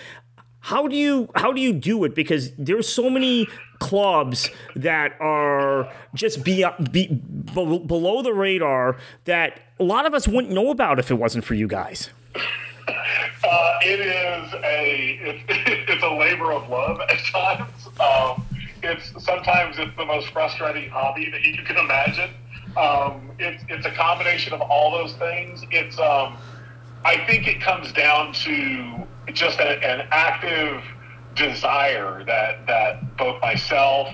How 0.61 0.87
do 0.87 0.95
you 0.95 1.29
how 1.35 1.53
do 1.53 1.61
you 1.61 1.73
do 1.73 2.03
it? 2.03 2.15
Because 2.15 2.51
there's 2.57 2.87
so 2.87 3.09
many 3.09 3.47
clubs 3.79 4.49
that 4.75 5.15
are 5.21 5.91
just 6.13 6.43
be, 6.43 6.65
be, 6.91 7.07
below 7.07 8.21
the 8.21 8.33
radar 8.33 8.97
that 9.23 9.61
a 9.79 9.83
lot 9.83 10.05
of 10.05 10.13
us 10.13 10.27
wouldn't 10.27 10.53
know 10.53 10.69
about 10.69 10.99
if 10.99 11.09
it 11.09 11.15
wasn't 11.15 11.45
for 11.45 11.55
you 11.55 11.67
guys. 11.67 12.09
Uh, 13.43 13.73
it 13.81 13.99
is 14.01 14.53
a 14.53 15.19
it's, 15.21 15.43
it's 15.89 16.03
a 16.03 16.09
labor 16.09 16.51
of 16.51 16.69
love 16.69 16.99
at 17.01 17.19
times. 17.25 17.87
Um, 17.99 18.45
it's 18.83 19.11
sometimes 19.23 19.77
it's 19.77 19.95
the 19.97 20.05
most 20.05 20.29
frustrating 20.31 20.89
hobby 20.89 21.29
that 21.31 21.41
you 21.41 21.63
can 21.63 21.77
imagine. 21.77 22.29
Um, 22.77 23.31
it's 23.39 23.63
it's 23.69 23.85
a 23.85 23.91
combination 23.91 24.53
of 24.53 24.61
all 24.61 24.91
those 24.91 25.13
things. 25.13 25.63
It's 25.71 25.97
um, 25.99 26.37
I 27.05 27.25
think 27.25 27.47
it 27.47 27.61
comes 27.61 27.91
down 27.91 28.33
to 28.33 29.07
just 29.33 29.59
a, 29.59 29.83
an 29.83 30.07
active 30.11 30.83
desire 31.35 32.23
that 32.25 32.67
that 32.67 33.17
both 33.17 33.41
myself, 33.41 34.09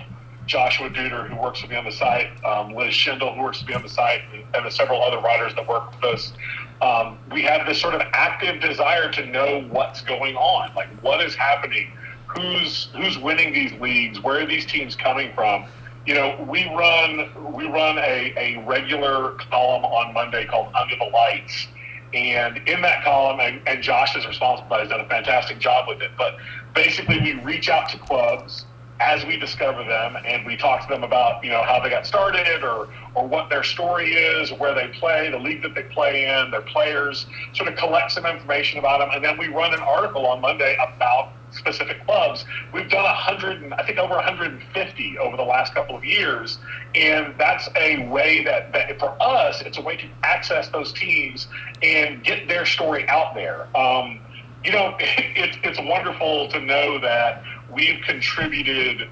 Joshua 0.48 0.90
Duder, 0.90 1.28
who 1.28 1.36
works 1.42 1.62
with 1.62 1.72
me 1.72 1.78
on 1.78 1.86
the 1.86 1.92
site, 1.92 2.28
um, 2.46 2.74
Liz 2.74 2.94
Schindel, 2.94 3.36
who 3.36 3.42
works 3.42 3.60
with 3.60 3.70
me 3.70 3.76
on 3.76 3.82
the 3.82 3.90
site, 3.90 4.22
and, 4.34 4.44
and 4.56 4.74
several 4.74 5.02
other 5.02 5.20
writers 5.20 5.54
that 5.56 5.68
work 5.68 5.92
with 5.92 6.04
us, 6.04 6.34
um, 6.82 7.18
we 7.32 7.42
have 7.42 7.66
this 7.66 7.80
sort 7.80 7.96
of 7.96 8.02
active 8.14 8.62
desire 8.62 9.12
to 9.12 9.26
know 9.26 9.68
what's 9.72 10.02
going 10.02 10.36
on, 10.36 10.74
like 10.76 10.90
what 11.02 11.22
is 11.22 11.34
happening, 11.36 11.92
who's 12.28 12.90
who's 12.96 13.18
winning 13.18 13.54
these 13.54 13.72
leagues, 13.80 14.22
where 14.22 14.42
are 14.42 14.46
these 14.46 14.66
teams 14.66 14.96
coming 14.96 15.34
from. 15.34 15.66
You 16.06 16.14
know, 16.14 16.46
we 16.48 16.66
run 16.76 17.54
we 17.54 17.66
run 17.66 17.98
a, 17.98 18.34
a 18.38 18.64
regular 18.66 19.32
column 19.50 19.86
on 19.86 20.14
Monday 20.14 20.46
called 20.46 20.74
Under 20.76 20.96
the 20.96 21.06
Lights, 21.06 21.68
and 22.14 22.58
in 22.68 22.82
that 22.82 23.04
column, 23.04 23.40
and, 23.40 23.62
and 23.68 23.82
Josh 23.82 24.16
is 24.16 24.28
responsible, 24.28 24.78
He's 24.78 24.90
done 24.90 25.02
a 25.02 25.10
fantastic 25.10 25.58
job 25.60 25.88
with 25.88 26.02
it. 26.02 26.12
But 26.18 26.36
basically, 26.76 27.20
we 27.20 27.34
reach 27.42 27.70
out 27.70 27.90
to 27.90 27.98
clubs 27.98 28.66
as 29.00 29.26
we 29.26 29.38
discover 29.38 29.84
them 29.84 30.16
and 30.26 30.46
we 30.46 30.56
talk 30.56 30.82
to 30.82 30.88
them 30.88 31.04
about 31.04 31.44
you 31.44 31.50
know 31.50 31.62
how 31.64 31.80
they 31.82 31.90
got 31.90 32.06
started 32.06 32.64
or 32.64 32.88
or 33.14 33.28
what 33.28 33.50
their 33.50 33.64
story 33.64 34.14
is 34.14 34.52
where 34.54 34.74
they 34.74 34.88
play 35.00 35.30
the 35.30 35.38
league 35.38 35.62
that 35.62 35.76
they 35.76 35.84
play 35.84 36.26
in 36.26 36.52
their 36.52 36.62
players 36.62 37.26
sort 37.54 37.70
of 37.70 37.78
collect 37.78 38.12
some 38.12 38.26
information 38.26 38.80
about 38.80 39.00
them. 39.00 39.10
And 39.14 39.24
then 39.24 39.38
we 39.38 39.48
run 39.48 39.74
an 39.74 39.82
article 39.82 40.26
on 40.26 40.42
monday 40.42 40.76
about 40.76 41.32
specific 41.52 42.06
clubs. 42.06 42.44
We've 42.74 42.90
done 42.90 43.02
a 43.02 43.16
100 43.16 43.64
and 43.64 43.74
i 43.74 43.86
think 43.86 43.98
over 43.98 44.16
150 44.16 45.18
over 45.18 45.36
the 45.36 45.44
last 45.44 45.74
couple 45.74 45.96
of 45.96 46.06
years. 46.06 46.60
And 46.94 47.34
that's 47.38 47.68
a 47.76 48.08
way 48.08 48.46
that, 48.46 48.72
that 48.72 48.98
for 49.00 49.16
us 49.22 49.62
it's 49.62 49.78
a 49.78 49.82
way 49.82 49.98
to 49.98 50.08
access 50.24 50.70
those 50.70 50.94
teams 50.94 51.48
and 51.84 52.24
get 52.24 52.48
their 52.48 52.66
story 52.66 53.08
out 53.10 53.36
there. 53.36 53.68
Um, 53.76 54.22
you 54.64 54.72
know 54.72 54.96
it, 55.00 55.58
it's 55.64 55.80
wonderful 55.80 56.48
to 56.50 56.60
know 56.60 57.00
that 57.00 57.44
we've 57.72 58.02
contributed 58.04 59.10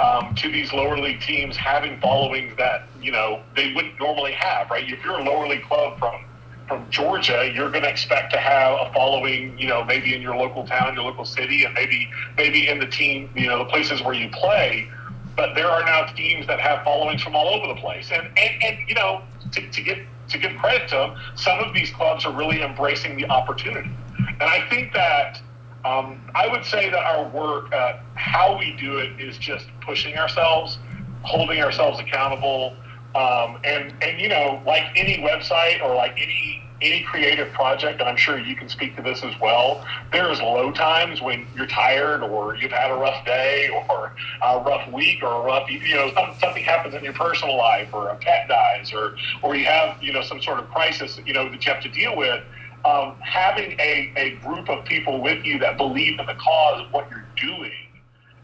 um, 0.00 0.34
to 0.34 0.50
these 0.50 0.72
lower 0.72 0.98
league 0.98 1.20
teams 1.20 1.56
having 1.56 2.00
followings 2.00 2.56
that 2.56 2.88
you 3.00 3.12
know 3.12 3.42
they 3.54 3.72
wouldn't 3.74 3.98
normally 3.98 4.32
have. 4.32 4.70
Right? 4.70 4.90
If 4.90 5.04
you're 5.04 5.18
a 5.18 5.24
lower 5.24 5.46
league 5.46 5.64
club 5.64 5.98
from 5.98 6.24
from 6.66 6.88
Georgia, 6.90 7.50
you're 7.54 7.70
going 7.70 7.82
to 7.82 7.90
expect 7.90 8.32
to 8.32 8.38
have 8.38 8.88
a 8.88 8.92
following, 8.94 9.58
you 9.58 9.68
know, 9.68 9.84
maybe 9.84 10.14
in 10.14 10.22
your 10.22 10.34
local 10.34 10.66
town, 10.66 10.94
your 10.94 11.04
local 11.04 11.24
city, 11.24 11.64
and 11.64 11.74
maybe 11.74 12.08
maybe 12.36 12.68
in 12.68 12.78
the 12.78 12.86
team, 12.86 13.30
you 13.34 13.46
know, 13.46 13.58
the 13.58 13.66
places 13.66 14.02
where 14.02 14.14
you 14.14 14.28
play. 14.30 14.88
But 15.36 15.54
there 15.54 15.68
are 15.68 15.84
now 15.84 16.06
teams 16.14 16.46
that 16.46 16.60
have 16.60 16.84
followings 16.84 17.22
from 17.22 17.34
all 17.34 17.48
over 17.48 17.66
the 17.66 17.80
place, 17.80 18.10
and 18.10 18.26
and, 18.38 18.62
and 18.62 18.78
you 18.88 18.94
know, 18.94 19.22
to, 19.52 19.70
to 19.70 19.82
get 19.82 19.98
to 20.28 20.38
give 20.38 20.56
credit 20.56 20.88
to 20.88 20.94
them, 20.94 21.16
some 21.34 21.58
of 21.58 21.74
these 21.74 21.90
clubs 21.90 22.24
are 22.24 22.32
really 22.32 22.62
embracing 22.62 23.16
the 23.16 23.26
opportunity, 23.26 23.90
and 24.18 24.42
I 24.42 24.66
think 24.70 24.92
that 24.94 25.40
um, 25.84 26.20
I 26.34 26.48
would 26.48 26.64
say 26.64 26.88
that 26.88 27.04
our 27.04 27.28
work, 27.28 27.72
uh, 27.72 27.98
how 28.14 28.58
we 28.58 28.76
do 28.80 28.98
it, 28.98 29.20
is 29.20 29.36
just 29.36 29.66
pushing 29.82 30.16
ourselves, 30.16 30.78
holding 31.22 31.60
ourselves 31.60 32.00
accountable, 32.00 32.74
um, 33.14 33.58
and 33.64 33.94
and 34.02 34.20
you 34.20 34.28
know, 34.28 34.62
like 34.66 34.84
any 34.96 35.18
website 35.18 35.82
or 35.82 35.94
like 35.94 36.12
any 36.16 36.62
any 36.80 37.02
creative 37.02 37.52
project, 37.52 38.00
and 38.00 38.08
I'm 38.08 38.16
sure 38.16 38.38
you 38.38 38.56
can 38.56 38.68
speak 38.68 38.96
to 38.96 39.02
this 39.02 39.22
as 39.22 39.38
well. 39.40 39.86
There 40.10 40.30
is 40.30 40.40
low 40.40 40.72
times 40.72 41.22
when 41.22 41.46
you're 41.54 41.66
tired, 41.66 42.22
or 42.22 42.56
you've 42.56 42.72
had 42.72 42.90
a 42.90 42.94
rough 42.94 43.24
day, 43.24 43.68
or 43.88 44.14
a 44.42 44.58
rough 44.60 44.90
week, 44.90 45.22
or 45.22 45.32
a 45.32 45.40
rough 45.44 45.70
you 45.70 45.94
know 45.94 46.12
something 46.40 46.64
happens 46.64 46.94
in 46.94 47.04
your 47.04 47.12
personal 47.12 47.58
life, 47.58 47.92
or 47.92 48.08
a 48.08 48.16
pet 48.16 48.48
dies, 48.48 48.90
or 48.92 49.16
or 49.42 49.54
you 49.54 49.66
have 49.66 50.02
you 50.02 50.14
know 50.14 50.22
some 50.22 50.40
sort 50.40 50.58
of 50.58 50.68
crisis 50.70 51.20
you 51.26 51.34
know 51.34 51.48
that 51.50 51.64
you 51.64 51.72
have 51.72 51.82
to 51.82 51.90
deal 51.90 52.16
with 52.16 52.42
um, 52.84 53.16
having 53.20 53.72
a, 53.80 54.12
a 54.16 54.30
group 54.44 54.68
of 54.68 54.84
people 54.84 55.20
with 55.20 55.44
you 55.44 55.58
that 55.60 55.76
believe 55.76 56.18
in 56.18 56.26
the 56.26 56.34
cause 56.34 56.82
of 56.82 56.92
what 56.92 57.08
you're 57.10 57.24
doing 57.36 57.72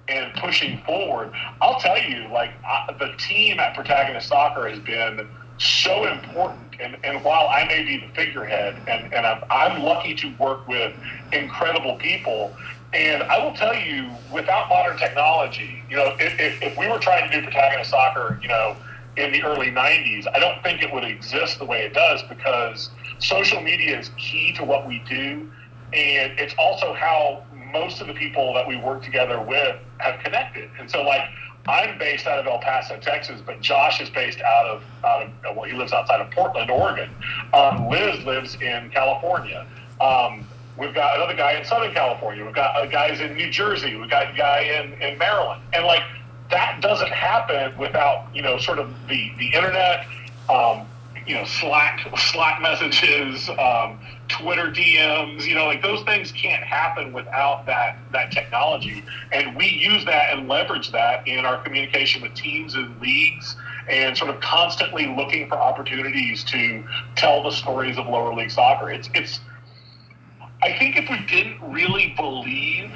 and 0.08 0.32
pushing 0.34 0.82
forward. 0.82 1.32
I'll 1.60 1.78
tell 1.78 1.98
you, 1.98 2.26
like 2.32 2.50
I, 2.64 2.94
the 2.98 3.12
team 3.18 3.60
at 3.60 3.74
Protagonist 3.74 4.28
Soccer 4.28 4.68
has 4.68 4.78
been 4.80 5.28
so 5.58 6.06
important. 6.06 6.80
And, 6.80 6.96
and 7.04 7.22
while 7.22 7.48
I 7.48 7.64
may 7.66 7.84
be 7.84 7.98
the 7.98 8.12
figurehead, 8.14 8.76
and, 8.88 9.12
and 9.12 9.26
I'm, 9.26 9.44
I'm 9.50 9.82
lucky 9.82 10.14
to 10.16 10.34
work 10.38 10.66
with 10.66 10.94
incredible 11.32 11.96
people, 11.96 12.56
and 12.92 13.22
I 13.22 13.44
will 13.44 13.54
tell 13.54 13.74
you, 13.74 14.10
without 14.32 14.68
modern 14.68 14.96
technology, 14.96 15.82
you 15.88 15.96
know, 15.96 16.16
if, 16.18 16.40
if, 16.40 16.62
if 16.62 16.78
we 16.78 16.88
were 16.88 16.98
trying 16.98 17.30
to 17.30 17.36
do 17.36 17.44
Protagonist 17.44 17.90
Soccer, 17.90 18.38
you 18.42 18.48
know, 18.48 18.76
in 19.16 19.32
the 19.32 19.42
early 19.42 19.70
90s, 19.70 20.26
I 20.34 20.38
don't 20.38 20.62
think 20.62 20.82
it 20.82 20.92
would 20.92 21.04
exist 21.04 21.58
the 21.58 21.64
way 21.64 21.82
it 21.82 21.92
does 21.92 22.22
because 22.24 22.90
social 23.20 23.60
media 23.60 23.98
is 23.98 24.10
key 24.16 24.52
to 24.54 24.64
what 24.64 24.86
we 24.86 25.02
do. 25.08 25.50
And 25.92 26.38
it's 26.38 26.54
also 26.58 26.94
how 26.94 27.42
most 27.72 28.00
of 28.00 28.06
the 28.06 28.14
people 28.14 28.54
that 28.54 28.66
we 28.66 28.76
work 28.76 29.02
together 29.02 29.40
with 29.40 29.76
have 29.98 30.20
connected. 30.20 30.70
And 30.78 30.90
so, 30.90 31.02
like, 31.02 31.22
I'm 31.66 31.98
based 31.98 32.26
out 32.26 32.38
of 32.38 32.46
El 32.46 32.58
Paso, 32.58 32.98
Texas, 32.98 33.40
but 33.44 33.60
Josh 33.60 34.00
is 34.00 34.08
based 34.10 34.40
out 34.40 34.66
of, 34.66 34.82
out 35.04 35.22
of 35.22 35.56
well, 35.56 35.64
he 35.64 35.76
lives 35.76 35.92
outside 35.92 36.20
of 36.20 36.30
Portland, 36.30 36.70
Oregon. 36.70 37.10
Um, 37.52 37.88
Liz 37.88 38.24
lives 38.24 38.56
in 38.56 38.90
California. 38.90 39.66
Um, 40.00 40.46
we've 40.78 40.94
got 40.94 41.16
another 41.16 41.36
guy 41.36 41.52
in 41.52 41.64
Southern 41.64 41.92
California. 41.92 42.44
We've 42.44 42.54
got 42.54 42.76
uh, 42.76 42.86
guys 42.86 43.20
in 43.20 43.34
New 43.34 43.50
Jersey. 43.50 43.96
We've 43.96 44.10
got 44.10 44.32
a 44.32 44.36
guy 44.36 44.60
in, 44.60 44.92
in 45.02 45.18
Maryland. 45.18 45.62
And, 45.72 45.84
like, 45.84 46.02
that 46.50 46.80
doesn't 46.80 47.12
happen 47.12 47.76
without 47.78 48.26
you 48.34 48.42
know 48.42 48.58
sort 48.58 48.78
of 48.78 48.92
the 49.08 49.32
the 49.38 49.54
internet, 49.54 50.06
um, 50.48 50.86
you 51.26 51.34
know 51.34 51.44
Slack 51.44 52.06
Slack 52.16 52.60
messages, 52.60 53.48
um, 53.50 53.98
Twitter 54.28 54.70
DMs. 54.70 55.44
You 55.46 55.54
know, 55.54 55.66
like 55.66 55.82
those 55.82 56.02
things 56.04 56.32
can't 56.32 56.62
happen 56.62 57.12
without 57.12 57.66
that 57.66 57.98
that 58.12 58.32
technology, 58.32 59.04
and 59.32 59.56
we 59.56 59.66
use 59.66 60.04
that 60.06 60.36
and 60.36 60.48
leverage 60.48 60.92
that 60.92 61.26
in 61.26 61.44
our 61.44 61.62
communication 61.62 62.22
with 62.22 62.34
teams 62.34 62.74
and 62.74 63.00
leagues. 63.00 63.56
And 63.88 64.16
sort 64.16 64.30
of 64.32 64.40
constantly 64.40 65.06
looking 65.16 65.48
for 65.48 65.56
opportunities 65.56 66.44
to 66.44 66.84
tell 67.16 67.42
the 67.42 67.50
stories 67.50 67.98
of 67.98 68.06
lower 68.06 68.32
league 68.32 68.50
soccer. 68.50 68.90
It's 68.90 69.08
it's. 69.14 69.40
I 70.62 70.76
think 70.78 70.96
if 70.96 71.08
we 71.10 71.18
didn't 71.26 71.60
really 71.72 72.14
believe 72.16 72.92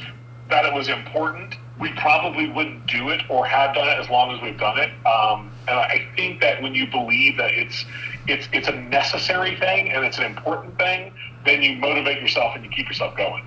that 0.51 0.67
it 0.67 0.75
was 0.75 0.89
important, 0.89 1.57
we 1.81 1.91
probably 1.95 2.49
wouldn't 2.51 2.87
do 2.87 3.09
it 3.09 3.23
or 3.29 3.45
have 3.47 3.75
done 3.75 3.89
it 3.89 3.99
as 3.99 4.09
long 4.09 4.35
as 4.35 4.43
we've 4.43 4.59
done 4.59 4.79
it. 4.79 4.91
Um, 5.07 5.51
and 5.67 5.79
I 5.79 6.07
think 6.17 6.41
that 6.41 6.63
when 6.63 6.75
you 6.75 6.87
believe 6.87 7.37
that 7.39 7.51
it's 7.51 7.85
it's 8.27 8.49
it's 8.53 8.69
a 8.69 8.73
necessary 8.75 9.57
thing 9.57 9.91
and 9.91 10.05
it's 10.05 10.19
an 10.19 10.25
important 10.25 10.77
thing, 10.79 11.13
then 11.45 11.63
you 11.63 11.77
motivate 11.77 12.21
yourself 12.21 12.53
and 12.55 12.65
you 12.65 12.71
keep 12.71 12.87
yourself 12.87 13.17
going 13.17 13.45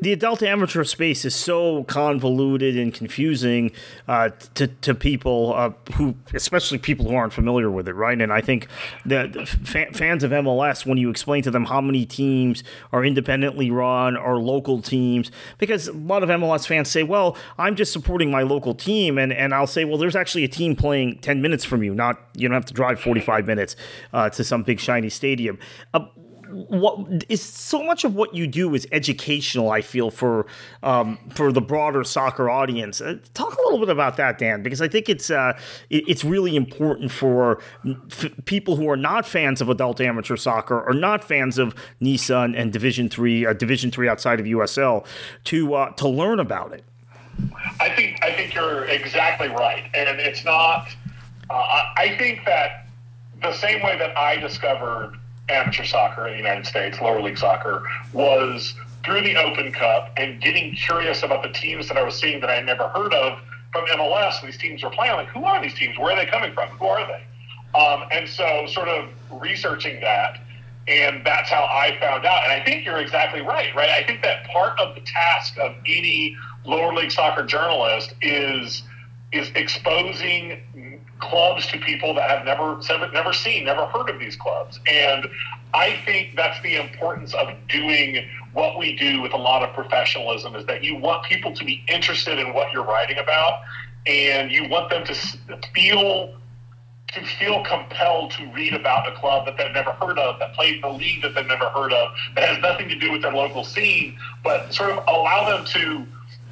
the 0.00 0.12
adult 0.12 0.42
amateur 0.42 0.84
space 0.84 1.24
is 1.24 1.34
so 1.34 1.84
convoluted 1.84 2.76
and 2.76 2.92
confusing 2.92 3.72
uh, 4.06 4.30
to, 4.54 4.68
to 4.68 4.94
people 4.94 5.54
uh, 5.54 5.70
who, 5.94 6.14
especially 6.34 6.78
people 6.78 7.08
who 7.08 7.14
aren't 7.14 7.32
familiar 7.32 7.70
with 7.70 7.88
it, 7.88 7.94
right? 7.94 8.20
And 8.20 8.32
I 8.32 8.40
think 8.40 8.68
that 9.04 9.48
fa- 9.48 9.92
fans 9.92 10.24
of 10.24 10.30
MLS, 10.30 10.86
when 10.86 10.98
you 10.98 11.10
explain 11.10 11.42
to 11.42 11.50
them 11.50 11.66
how 11.66 11.80
many 11.80 12.06
teams 12.06 12.62
are 12.92 13.04
independently 13.04 13.70
run 13.70 14.16
or 14.16 14.38
local 14.38 14.80
teams, 14.80 15.30
because 15.58 15.88
a 15.88 15.92
lot 15.92 16.22
of 16.22 16.28
MLS 16.28 16.66
fans 16.66 16.88
say, 16.88 17.02
well, 17.02 17.36
I'm 17.58 17.76
just 17.76 17.92
supporting 17.92 18.30
my 18.30 18.42
local 18.42 18.74
team. 18.74 19.18
And, 19.18 19.32
and 19.32 19.54
I'll 19.54 19.66
say, 19.66 19.84
well, 19.84 19.98
there's 19.98 20.16
actually 20.16 20.44
a 20.44 20.48
team 20.48 20.76
playing 20.76 21.18
10 21.18 21.42
minutes 21.42 21.64
from 21.64 21.82
you, 21.82 21.94
not, 21.94 22.18
you 22.34 22.48
don't 22.48 22.54
have 22.54 22.66
to 22.66 22.74
drive 22.74 23.00
45 23.00 23.46
minutes 23.46 23.76
uh, 24.12 24.30
to 24.30 24.44
some 24.44 24.62
big 24.62 24.80
shiny 24.80 25.10
stadium. 25.10 25.58
What 26.50 27.24
is 27.28 27.42
so 27.42 27.82
much 27.82 28.04
of 28.04 28.14
what 28.14 28.34
you 28.34 28.46
do 28.46 28.74
is 28.74 28.86
educational. 28.92 29.70
I 29.70 29.82
feel 29.82 30.10
for 30.10 30.46
um, 30.82 31.18
for 31.30 31.52
the 31.52 31.60
broader 31.60 32.04
soccer 32.04 32.48
audience. 32.48 33.00
Uh, 33.00 33.18
talk 33.34 33.56
a 33.56 33.62
little 33.62 33.78
bit 33.78 33.90
about 33.90 34.16
that, 34.16 34.38
Dan, 34.38 34.62
because 34.62 34.80
I 34.80 34.88
think 34.88 35.08
it's 35.08 35.30
uh, 35.30 35.58
it, 35.90 36.04
it's 36.08 36.24
really 36.24 36.56
important 36.56 37.10
for 37.10 37.60
f- 38.10 38.30
people 38.46 38.76
who 38.76 38.88
are 38.88 38.96
not 38.96 39.26
fans 39.26 39.60
of 39.60 39.68
adult 39.68 40.00
amateur 40.00 40.36
soccer 40.36 40.80
or 40.80 40.94
not 40.94 41.22
fans 41.22 41.58
of 41.58 41.74
NISA 42.00 42.38
and, 42.38 42.56
and 42.56 42.72
Division 42.72 43.08
Three, 43.08 43.44
uh, 43.44 43.52
Division 43.52 43.90
Three 43.90 44.08
outside 44.08 44.40
of 44.40 44.46
USL, 44.46 45.06
to 45.44 45.74
uh, 45.74 45.90
to 45.92 46.08
learn 46.08 46.40
about 46.40 46.72
it. 46.72 46.84
I 47.80 47.90
think 47.90 48.22
I 48.22 48.32
think 48.32 48.54
you're 48.54 48.84
exactly 48.86 49.48
right, 49.48 49.84
and 49.94 50.18
it's 50.18 50.44
not. 50.44 50.88
Uh, 51.50 51.92
I 51.96 52.16
think 52.18 52.44
that 52.44 52.86
the 53.42 53.52
same 53.52 53.82
way 53.82 53.96
that 53.98 54.16
I 54.16 54.36
discovered 54.36 55.18
amateur 55.48 55.84
soccer 55.84 56.26
in 56.26 56.32
the 56.32 56.38
United 56.38 56.66
States, 56.66 57.00
lower 57.00 57.20
league 57.20 57.38
soccer, 57.38 57.82
was 58.12 58.74
through 59.04 59.22
the 59.22 59.36
Open 59.36 59.72
Cup 59.72 60.12
and 60.16 60.40
getting 60.42 60.74
curious 60.74 61.22
about 61.22 61.42
the 61.42 61.50
teams 61.50 61.88
that 61.88 61.96
I 61.96 62.02
was 62.02 62.18
seeing 62.18 62.40
that 62.40 62.50
I 62.50 62.56
had 62.56 62.66
never 62.66 62.88
heard 62.88 63.14
of 63.14 63.38
from 63.72 63.86
MLS. 63.86 64.42
These 64.42 64.58
teams 64.58 64.82
were 64.82 64.90
playing. 64.90 65.12
Like, 65.12 65.28
who 65.28 65.44
are 65.44 65.60
these 65.62 65.74
teams? 65.74 65.98
Where 65.98 66.12
are 66.12 66.16
they 66.16 66.30
coming 66.30 66.52
from? 66.52 66.68
Who 66.70 66.86
are 66.86 67.06
they? 67.06 67.78
Um, 67.78 68.08
and 68.10 68.28
so, 68.28 68.66
sort 68.66 68.88
of 68.88 69.10
researching 69.40 70.00
that, 70.00 70.40
and 70.86 71.24
that's 71.24 71.50
how 71.50 71.64
I 71.64 71.96
found 72.00 72.24
out. 72.24 72.44
And 72.44 72.52
I 72.52 72.64
think 72.64 72.84
you're 72.84 72.98
exactly 72.98 73.42
right, 73.42 73.74
right? 73.74 73.90
I 73.90 74.04
think 74.04 74.22
that 74.22 74.46
part 74.48 74.78
of 74.80 74.94
the 74.94 75.02
task 75.02 75.58
of 75.58 75.74
any 75.86 76.34
lower 76.64 76.94
league 76.94 77.12
soccer 77.12 77.44
journalist 77.44 78.14
is 78.22 78.82
is 79.32 79.50
exposing 79.54 80.62
clubs 81.20 81.66
to 81.68 81.78
people 81.78 82.14
that 82.14 82.30
have 82.30 82.44
never 82.44 82.80
never 83.12 83.32
seen, 83.32 83.64
never 83.64 83.86
heard 83.86 84.08
of 84.08 84.18
these 84.18 84.36
clubs. 84.36 84.80
And 84.90 85.26
I 85.74 85.96
think 86.04 86.36
that's 86.36 86.60
the 86.62 86.76
importance 86.76 87.34
of 87.34 87.48
doing 87.68 88.26
what 88.52 88.78
we 88.78 88.96
do 88.96 89.20
with 89.20 89.32
a 89.32 89.36
lot 89.36 89.62
of 89.62 89.74
professionalism 89.74 90.54
is 90.54 90.64
that 90.66 90.82
you 90.82 90.96
want 90.96 91.24
people 91.24 91.54
to 91.54 91.64
be 91.64 91.84
interested 91.88 92.38
in 92.38 92.54
what 92.54 92.72
you're 92.72 92.84
writing 92.84 93.18
about 93.18 93.60
and 94.06 94.50
you 94.50 94.68
want 94.68 94.90
them 94.90 95.04
to 95.04 95.14
feel 95.74 96.34
to 97.14 97.24
feel 97.38 97.64
compelled 97.64 98.30
to 98.32 98.44
read 98.52 98.74
about 98.74 99.10
a 99.10 99.18
club 99.18 99.46
that 99.46 99.56
they've 99.56 99.72
never 99.72 99.92
heard 99.92 100.18
of, 100.18 100.38
that 100.38 100.52
played 100.54 100.76
in 100.76 100.84
a 100.84 100.92
league 100.92 101.22
that 101.22 101.34
they've 101.34 101.46
never 101.46 101.70
heard 101.70 101.92
of, 101.92 102.12
that 102.34 102.46
has 102.46 102.58
nothing 102.60 102.86
to 102.88 102.94
do 102.96 103.10
with 103.10 103.22
their 103.22 103.32
local 103.32 103.64
scene, 103.64 104.18
but 104.44 104.72
sort 104.74 104.90
of 104.90 105.02
allow 105.08 105.48
them 105.48 105.64
to. 105.64 106.06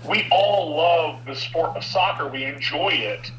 We 0.08 0.26
all 0.30 0.76
love 0.76 1.24
the 1.26 1.34
sport 1.34 1.76
of 1.76 1.84
soccer. 1.84 2.28
We 2.28 2.44
enjoy 2.44 2.88
it. 2.88 3.30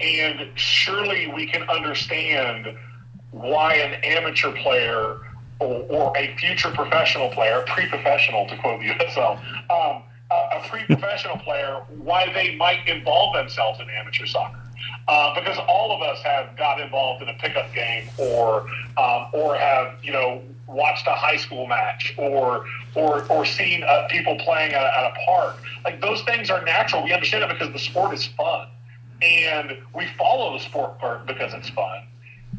And 0.00 0.48
surely 0.58 1.26
we 1.28 1.46
can 1.46 1.62
understand 1.68 2.76
why 3.30 3.74
an 3.74 4.02
amateur 4.04 4.52
player 4.52 5.20
or, 5.60 5.82
or 5.90 6.16
a 6.16 6.36
future 6.36 6.70
professional 6.70 7.30
player, 7.30 7.64
pre-professional 7.66 8.46
to 8.48 8.56
quote 8.58 8.80
the 8.80 8.88
USL, 8.94 9.38
um, 9.70 10.02
a, 10.30 10.34
a 10.34 10.68
pre-professional 10.68 11.38
player, 11.44 11.82
why 11.96 12.32
they 12.32 12.54
might 12.56 12.86
involve 12.86 13.34
themselves 13.34 13.80
in 13.80 13.88
amateur 13.90 14.26
soccer. 14.26 14.60
Uh, 15.08 15.34
because 15.34 15.58
all 15.68 15.90
of 15.90 16.02
us 16.02 16.22
have 16.22 16.54
got 16.56 16.80
involved 16.80 17.22
in 17.22 17.28
a 17.28 17.34
pickup 17.34 17.72
game 17.72 18.08
or 18.18 18.68
um, 18.98 19.26
or 19.32 19.56
have 19.56 19.94
you 20.02 20.12
know 20.12 20.42
watched 20.66 21.06
a 21.06 21.14
high 21.14 21.36
school 21.36 21.66
match 21.66 22.14
or 22.18 22.66
or 22.94 23.24
or 23.30 23.44
seen 23.46 23.82
uh, 23.84 24.06
people 24.10 24.36
playing 24.36 24.72
at, 24.72 24.84
at 24.84 25.10
a 25.10 25.14
park. 25.24 25.62
Like 25.84 26.00
those 26.02 26.20
things 26.22 26.50
are 26.50 26.62
natural. 26.62 27.02
We 27.02 27.12
understand 27.12 27.42
it 27.42 27.48
because 27.48 27.72
the 27.72 27.78
sport 27.78 28.12
is 28.12 28.26
fun, 28.26 28.68
and 29.22 29.76
we 29.94 30.06
follow 30.18 30.56
the 30.56 30.64
sport 30.64 30.98
part 30.98 31.26
because 31.26 31.52
it's 31.54 31.68
fun 31.70 32.08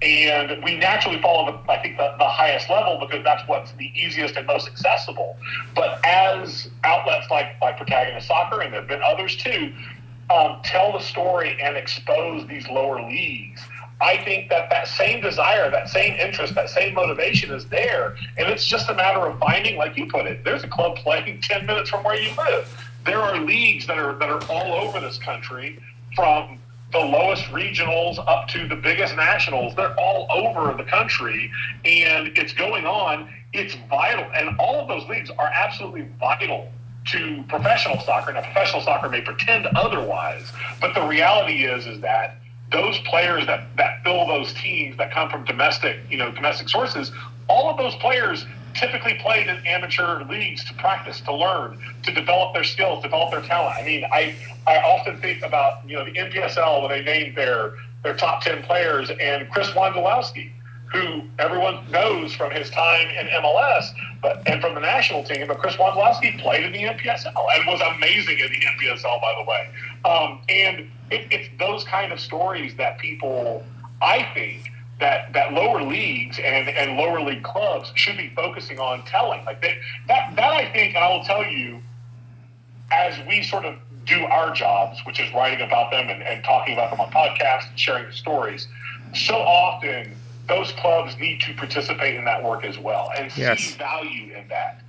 and 0.01 0.63
we 0.63 0.77
naturally 0.77 1.21
follow 1.21 1.51
the, 1.51 1.71
I 1.71 1.81
think 1.81 1.97
the, 1.97 2.15
the 2.17 2.27
highest 2.27 2.69
level 2.69 2.97
because 2.99 3.23
that's 3.23 3.47
what's 3.47 3.71
the 3.73 3.91
easiest 3.95 4.35
and 4.35 4.47
most 4.47 4.67
accessible. 4.67 5.35
But 5.75 5.99
as 6.05 6.69
outlets 6.83 7.29
like 7.29 7.59
like 7.61 7.77
Protagonist 7.77 8.27
Soccer 8.27 8.61
and 8.61 8.73
there 8.73 8.81
have 8.81 8.89
been 8.89 9.01
others 9.03 9.35
too, 9.35 9.73
um, 10.29 10.59
tell 10.63 10.93
the 10.93 10.99
story 10.99 11.57
and 11.61 11.75
expose 11.75 12.47
these 12.47 12.67
lower 12.69 13.01
leagues. 13.01 13.61
I 14.01 14.15
think 14.23 14.49
that 14.49 14.69
that 14.69 14.87
same 14.87 15.21
desire, 15.21 15.69
that 15.69 15.89
same 15.89 16.13
interest, 16.13 16.55
that 16.55 16.69
same 16.69 16.93
motivation 16.93 17.51
is 17.51 17.65
there, 17.65 18.15
and 18.37 18.47
it's 18.47 18.65
just 18.65 18.89
a 18.89 18.93
matter 18.93 19.19
of 19.19 19.37
finding, 19.39 19.77
like 19.77 19.97
you 19.97 20.07
put 20.07 20.25
it. 20.25 20.45
There's 20.45 20.63
a 20.63 20.69
club 20.69 20.95
playing 20.95 21.41
ten 21.41 21.65
minutes 21.65 21.89
from 21.89 22.03
where 22.05 22.17
you 22.17 22.31
live. 22.37 22.85
There 23.05 23.19
are 23.19 23.37
leagues 23.37 23.87
that 23.87 23.97
are 23.97 24.13
that 24.19 24.29
are 24.29 24.41
all 24.49 24.87
over 24.87 25.01
this 25.01 25.17
country, 25.17 25.79
from 26.19 26.59
the 26.91 26.99
lowest 26.99 27.43
regionals 27.45 28.19
up 28.27 28.49
to 28.49 28.67
the 28.67 28.75
biggest 28.75 29.15
nationals. 29.15 29.73
They're 29.75 29.97
all 29.97 30.27
over 30.29 30.75
the 30.75 30.83
country, 30.83 31.49
and 31.85 32.27
it's 32.37 32.51
going 32.51 32.85
on. 32.85 33.33
It's 33.53 33.75
vital, 33.89 34.25
and 34.35 34.57
all 34.59 34.81
of 34.81 34.89
those 34.89 35.07
leagues 35.07 35.29
are 35.29 35.47
absolutely 35.47 36.09
vital 36.19 36.69
to 37.11 37.41
professional 37.47 38.01
soccer. 38.01 38.33
Now, 38.33 38.41
professional 38.41 38.81
soccer 38.81 39.07
may 39.07 39.21
pretend 39.21 39.65
otherwise, 39.67 40.51
but 40.81 40.93
the 40.93 41.07
reality 41.07 41.63
is 41.63 41.87
is 41.87 42.01
that 42.01 42.35
those 42.69 42.97
players 42.99 43.45
that, 43.47 43.73
that 43.77 44.03
fill 44.03 44.27
those 44.27 44.51
teams 44.53 44.97
that 44.97 45.11
come 45.13 45.29
from 45.29 45.45
domestic, 45.45 45.99
you 46.09 46.17
know, 46.17 46.31
domestic 46.31 46.67
sources, 46.67 47.13
all 47.47 47.69
of 47.69 47.77
those 47.77 47.95
players 47.95 48.45
typically 48.73 49.15
played 49.15 49.47
in 49.47 49.57
amateur 49.65 50.23
leagues 50.25 50.63
to 50.65 50.73
practice, 50.75 51.21
to 51.21 51.33
learn, 51.33 51.77
to 52.03 52.13
develop 52.13 52.53
their 52.53 52.63
skills, 52.63 53.01
develop 53.03 53.31
their 53.31 53.41
talent. 53.41 53.75
I 53.79 53.85
mean, 53.85 54.05
I, 54.11 54.35
I 54.67 54.77
often 54.77 55.19
think 55.21 55.43
about, 55.43 55.87
you 55.87 55.95
know, 55.95 56.05
the 56.05 56.11
NPSL 56.11 56.81
when 56.81 56.91
they 56.91 57.03
named 57.03 57.35
their, 57.35 57.73
their 58.03 58.15
top 58.15 58.41
10 58.41 58.63
players 58.63 59.09
and 59.09 59.49
Chris 59.49 59.69
Wondolowski, 59.69 60.51
who 60.91 61.21
everyone 61.37 61.79
knows 61.91 62.33
from 62.33 62.51
his 62.51 62.69
time 62.71 63.07
in 63.09 63.27
MLS 63.27 63.91
but 64.21 64.41
and 64.47 64.61
from 64.61 64.75
the 64.75 64.81
national 64.81 65.23
team. 65.23 65.47
But 65.47 65.59
Chris 65.59 65.75
Wondolowski 65.75 66.39
played 66.41 66.65
in 66.65 66.71
the 66.71 66.83
NPSL 66.83 67.27
and 67.27 67.67
was 67.67 67.81
amazing 67.95 68.39
in 68.39 68.51
the 68.51 68.85
NPSL, 68.85 69.21
by 69.21 69.35
the 69.37 69.49
way. 69.49 69.69
Um, 70.05 70.41
and 70.49 70.79
it, 71.11 71.27
it's 71.31 71.49
those 71.57 71.83
kind 71.83 72.11
of 72.11 72.19
stories 72.19 72.75
that 72.75 72.99
people, 72.99 73.63
I 74.01 74.27
think, 74.33 74.71
that 74.99 75.31
that 75.33 75.53
lower 75.53 75.81
leagues 75.81 76.39
and, 76.39 76.69
and 76.69 76.97
lower 76.97 77.21
league 77.21 77.43
clubs 77.43 77.91
should 77.95 78.17
be 78.17 78.31
focusing 78.35 78.79
on 78.79 79.01
telling. 79.03 79.43
Like 79.45 79.61
they, 79.61 79.77
that 80.07 80.35
that 80.35 80.53
I 80.53 80.71
think, 80.71 80.95
and 80.95 81.03
I 81.03 81.15
will 81.15 81.23
tell 81.23 81.45
you, 81.45 81.79
as 82.91 83.15
we 83.27 83.43
sort 83.43 83.65
of 83.65 83.75
do 84.05 84.23
our 84.25 84.53
jobs, 84.53 84.99
which 85.05 85.19
is 85.19 85.31
writing 85.33 85.65
about 85.65 85.91
them 85.91 86.09
and, 86.09 86.21
and 86.23 86.43
talking 86.43 86.73
about 86.73 86.91
them 86.91 86.99
on 86.99 87.11
podcasts 87.11 87.69
and 87.69 87.79
sharing 87.79 88.05
the 88.07 88.13
stories, 88.13 88.67
so 89.13 89.35
often 89.35 90.15
those 90.47 90.71
clubs 90.73 91.15
need 91.17 91.39
to 91.41 91.53
participate 91.53 92.15
in 92.15 92.25
that 92.25 92.43
work 92.43 92.65
as 92.65 92.77
well 92.77 93.11
and 93.17 93.35
yes. 93.37 93.59
see 93.59 93.77
value 93.77 94.33
in 94.35 94.47
that. 94.49 94.81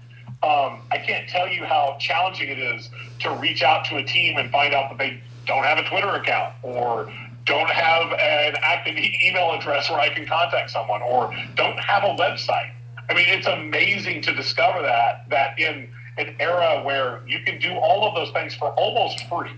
Um, 0.42 0.80
I 0.90 0.96
can't 1.06 1.28
tell 1.28 1.46
you 1.46 1.64
how 1.64 1.98
challenging 2.00 2.48
it 2.48 2.58
is 2.58 2.88
to 3.20 3.30
reach 3.34 3.62
out 3.62 3.84
to 3.86 3.96
a 3.96 4.04
team 4.04 4.38
and 4.38 4.50
find 4.50 4.72
out 4.72 4.88
that 4.88 4.98
they 4.98 5.22
don't 5.46 5.64
have 5.64 5.76
a 5.76 5.84
Twitter 5.84 6.08
account 6.08 6.54
or 6.62 7.12
don't 7.44 7.70
have 7.70 8.12
an 8.12 8.56
active 8.62 8.96
email 8.96 9.52
address 9.52 9.90
where 9.90 10.00
I 10.00 10.08
can 10.08 10.26
contact 10.26 10.70
someone, 10.70 11.02
or 11.02 11.34
don't 11.56 11.78
have 11.78 12.04
a 12.04 12.14
website. 12.16 12.70
I 13.08 13.14
mean, 13.14 13.26
it's 13.28 13.46
amazing 13.46 14.22
to 14.22 14.34
discover 14.34 14.82
that 14.82 15.28
that 15.30 15.58
in 15.58 15.88
an 16.18 16.36
era 16.38 16.82
where 16.84 17.20
you 17.26 17.40
can 17.40 17.58
do 17.58 17.72
all 17.72 18.06
of 18.06 18.14
those 18.14 18.32
things 18.32 18.54
for 18.54 18.68
almost 18.72 19.26
free, 19.28 19.50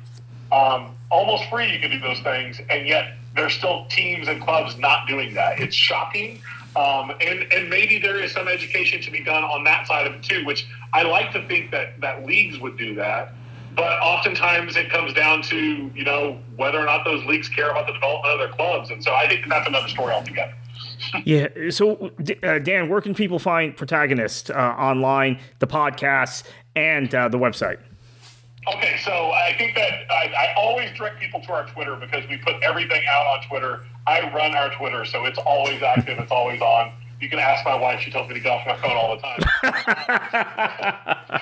um, 0.53 0.95
almost 1.11 1.45
free, 1.51 1.73
you 1.73 1.81
can 1.81 1.91
do 1.91 2.01
those 2.01 2.21
things, 2.21 2.61
and 2.71 2.87
yet 2.87 3.15
there's 3.35 3.55
still 3.55 3.87
teams 3.87 4.29
and 4.29 4.43
clubs 4.43 4.77
not 4.79 5.09
doing 5.09 5.35
that. 5.35 5.61
It's 5.61 5.75
shocking. 5.75 6.41
Um, 6.75 7.13
and, 7.21 7.53
and 7.53 7.69
maybe 7.69 7.99
there 7.99 8.19
is 8.19 8.33
some 8.33 8.49
education 8.49 9.03
to 9.03 9.11
be 9.11 9.23
done 9.23 9.45
on 9.45 9.65
that 9.65 9.87
side 9.87 10.07
of 10.07 10.15
it 10.15 10.23
too, 10.23 10.45
which 10.47 10.67
I 10.95 11.03
like 11.03 11.33
to 11.33 11.47
think 11.47 11.71
that, 11.71 12.01
that 12.01 12.25
leagues 12.25 12.59
would 12.61 12.79
do 12.79 12.95
that 12.95 13.35
but 13.75 14.01
oftentimes 14.01 14.77
it 14.77 14.91
comes 14.91 15.15
down 15.15 15.43
to 15.43 15.91
you 15.95 16.05
know 16.05 16.39
whether 16.57 16.79
or 16.79 16.85
not 16.85 17.05
those 17.05 17.25
leagues 17.25 17.49
care 17.49 17.71
about 17.71 17.87
the 17.87 17.93
development 17.93 18.35
of 18.35 18.39
their 18.39 18.57
clubs, 18.57 18.91
and 18.91 19.03
so 19.03 19.15
I 19.15 19.29
think 19.29 19.49
that's 19.49 19.69
another 19.69 19.89
story 19.89 20.13
altogether. 20.13 20.55
yeah. 21.25 21.49
So, 21.71 22.11
uh, 22.43 22.59
Dan, 22.59 22.89
where 22.89 23.01
can 23.01 23.15
people 23.15 23.39
find 23.39 23.77
Protagonist 23.77 24.51
uh, 24.51 24.55
online, 24.55 25.41
the 25.59 25.67
podcast, 25.67 26.45
and 26.75 27.15
uh, 27.15 27.29
the 27.29 27.39
website? 27.39 27.79
Okay, 28.69 28.97
so 29.05 29.33
I 29.33 29.55
think 29.59 29.75
that 29.75 29.91
I, 30.09 30.33
I, 30.39 30.55
always 30.57 30.97
direct 30.97 31.19
people 31.19 31.41
to 31.41 31.53
our 31.53 31.67
Twitter 31.67 31.97
because 31.97 32.23
we 32.29 32.37
put 32.37 32.63
everything 32.63 33.03
out 33.11 33.27
on 33.27 33.43
Twitter. 33.49 33.81
I 34.07 34.33
run 34.33 34.55
our 34.55 34.73
Twitter, 34.77 35.05
so 35.05 35.25
it's 35.25 35.39
always 35.39 35.83
active, 35.83 36.21
it's 36.21 36.31
always 36.31 36.61
on. 36.61 36.93
You 37.21 37.29
can 37.29 37.41
ask 37.41 37.65
my 37.65 37.75
wife; 37.75 37.99
she 38.01 38.13
tells 38.13 38.29
me 38.29 38.35
to 38.35 38.41
get 38.41 38.53
off 38.53 38.65
my 38.65 38.77
phone 38.77 38.97
all 38.97 39.17
the 39.17 39.23
time. 39.23 39.41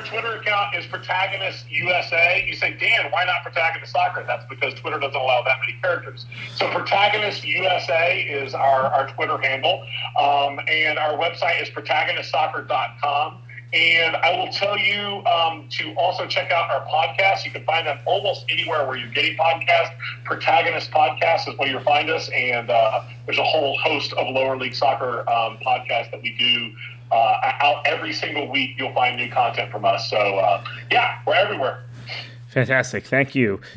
Our, 0.00 0.06
our, 0.06 0.10
Twitter 0.10 0.40
account 0.40 0.74
is 0.76 0.86
Protagonist 0.86 1.70
USA. 1.70 2.44
You 2.46 2.54
say, 2.54 2.76
Dan, 2.80 3.10
why 3.10 3.24
not 3.24 3.42
Protagonist 3.42 3.92
Soccer? 3.92 4.24
That's 4.26 4.44
because 4.48 4.72
Twitter 4.74 4.98
doesn't 4.98 5.20
allow 5.20 5.42
that 5.44 5.56
many 5.60 5.78
characters. 5.80 6.26
So 6.56 6.70
Protagonist 6.70 7.44
USA 7.44 8.22
is 8.22 8.54
our, 8.54 8.84
our 8.84 9.08
Twitter 9.12 9.38
handle. 9.38 9.84
Um, 10.18 10.60
and 10.68 10.98
our 10.98 11.18
website 11.18 11.62
is 11.62 11.68
protagonistsoccer.com. 11.70 13.42
And 13.72 14.16
I 14.16 14.36
will 14.36 14.52
tell 14.52 14.76
you 14.76 15.24
um, 15.26 15.68
to 15.70 15.94
also 15.94 16.26
check 16.26 16.50
out 16.50 16.70
our 16.70 16.84
podcast. 16.86 17.44
You 17.44 17.52
can 17.52 17.64
find 17.64 17.86
them 17.86 17.98
almost 18.04 18.44
anywhere 18.48 18.86
where 18.86 18.96
you're 18.96 19.12
getting 19.12 19.36
podcasts. 19.36 19.92
Protagonist 20.24 20.90
Podcast 20.90 21.48
is 21.48 21.56
where 21.56 21.68
you'll 21.68 21.82
find 21.82 22.10
us. 22.10 22.28
And 22.30 22.68
uh, 22.68 23.02
there's 23.26 23.38
a 23.38 23.44
whole 23.44 23.78
host 23.78 24.12
of 24.14 24.26
lower 24.34 24.56
league 24.56 24.74
soccer 24.74 25.20
um, 25.30 25.58
podcasts 25.58 26.10
that 26.10 26.20
we 26.22 26.34
do 26.36 26.72
uh, 27.12 27.52
out 27.60 27.86
every 27.86 28.12
single 28.12 28.48
week. 28.48 28.70
You'll 28.76 28.94
find 28.94 29.16
new 29.16 29.30
content 29.30 29.70
from 29.70 29.84
us. 29.84 30.08
So 30.10 30.16
uh, 30.16 30.64
yeah, 30.90 31.18
we're 31.26 31.34
everywhere. 31.34 31.84
Fantastic. 32.48 33.04
Thank 33.04 33.34
you. 33.34 33.60